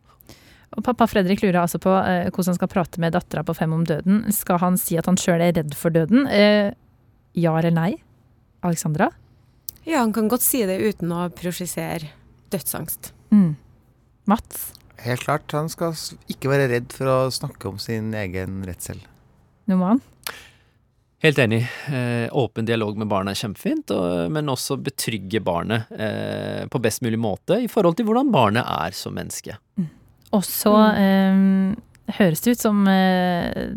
[0.73, 3.75] Og pappa Fredrik lurer altså på eh, hvordan han skal prate med dattera på fem
[3.77, 4.23] om døden.
[4.33, 6.25] Skal han si at han sjøl er redd for døden?
[6.31, 6.71] Eh,
[7.37, 7.91] ja eller nei?
[8.65, 9.11] Alexandra?
[9.85, 12.13] Ja, han kan godt si det uten å prosjisere
[12.55, 13.11] dødsangst.
[13.35, 13.57] Mm.
[14.31, 14.71] Mats?
[15.03, 15.97] Helt klart, han skal
[16.31, 19.03] ikke være redd for å snakke om sin egen redsel.
[19.71, 20.01] Noman?
[21.23, 21.63] Helt enig.
[21.87, 27.05] Eh, åpen dialog med barna er kjempefint, og, men også betrygge barnet eh, på best
[27.07, 29.55] mulig måte i forhold til hvordan barnet er som menneske.
[30.35, 31.45] Og så eh,
[32.19, 33.69] høres det ut som eh,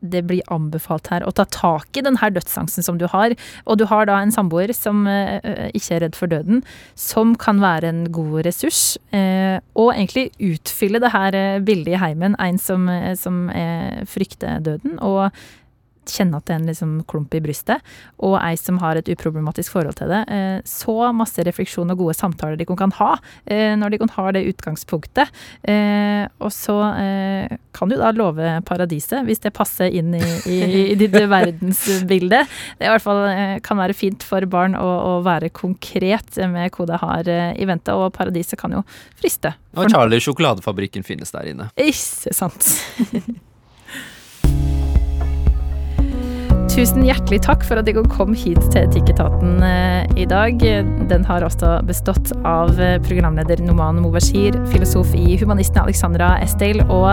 [0.00, 3.36] det blir anbefalt her å ta tak i den her dødsangsten som du har.
[3.70, 6.64] Og du har da en samboer som eh, ikke er redd for døden,
[6.98, 8.98] som kan være en god ressurs.
[9.14, 12.34] Eh, og egentlig utfylle det her bildet i heimen.
[12.42, 13.44] En som, som
[14.10, 14.98] frykter døden.
[14.98, 15.30] og
[16.08, 17.82] kjenne at det er en liksom klump i brystet,
[18.24, 20.22] og ei som har et uproblematisk forhold til det.
[20.32, 23.10] Eh, Så masse refleksjon og gode samtaler de kan ha
[23.46, 25.30] eh, når de kan ha det utgangspunktet.
[25.64, 26.76] Eh, Og så
[27.72, 30.58] kan du da love paradiset, hvis det passer inn i, i,
[30.92, 32.42] i ditt verdensbilde.
[32.78, 36.86] Det i hvert fall kan være fint for barn å, å være konkret med hva
[36.88, 38.82] det har i vente, og paradiset kan jo
[39.20, 39.54] friste.
[39.76, 41.70] Og Charlie sjokoladefabrikken finnes der inne.
[41.76, 42.72] Ikke sant.
[46.70, 50.60] Tusen hjertelig takk for at dere kom hit til Etikketaten eh, i dag.
[51.10, 57.08] Den har også bestått av eh, programleder Noman Mubashir, filosof i Humanisten Alexandra Estel og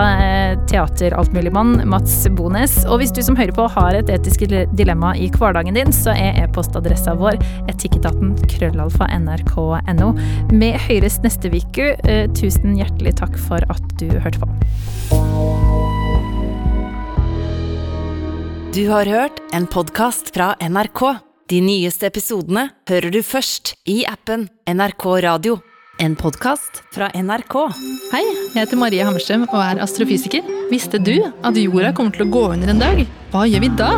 [0.70, 2.78] teateraltmuligmann Mats Bones.
[2.86, 4.46] Og hvis du som hører på har et etisk
[4.78, 10.14] dilemma i hverdagen din, så er e-postadressa vår etikketaten krøllalfa nrk.no.
[10.54, 11.96] Vi høres neste uke.
[12.06, 15.87] Eh, Tusen hjertelig takk for at du hørte på.
[18.78, 21.00] Du har hørt en podkast fra NRK.
[21.50, 25.56] De nyeste episodene hører du først i appen NRK Radio.
[25.98, 27.56] En podkast fra NRK.
[28.12, 30.46] Hei, jeg heter Marie Hammerstrøm og er astrofysiker.
[30.70, 33.02] Visste du at jorda kommer til å gå under en dag?
[33.34, 33.92] Hva gjør vi da?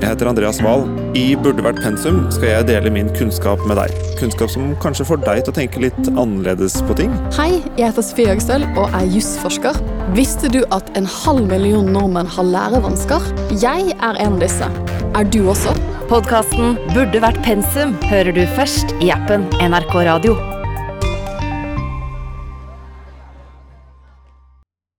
[0.00, 0.84] Jeg heter Andreas Wahl.
[1.16, 3.94] I Burde vært pensum skal jeg dele min kunnskap med deg.
[4.18, 7.14] Kunnskap som kanskje får deg til å tenke litt annerledes på ting.
[7.38, 9.78] Hei, jeg heter Sofie Høgstøl og er jusforsker.
[10.18, 13.30] Visste du at en halv million nordmenn har lærevansker?
[13.62, 14.70] Jeg er en av disse.
[15.14, 15.76] Er du også?
[16.10, 20.53] Podkasten Burde vært pensum hører du først i appen NRK Radio.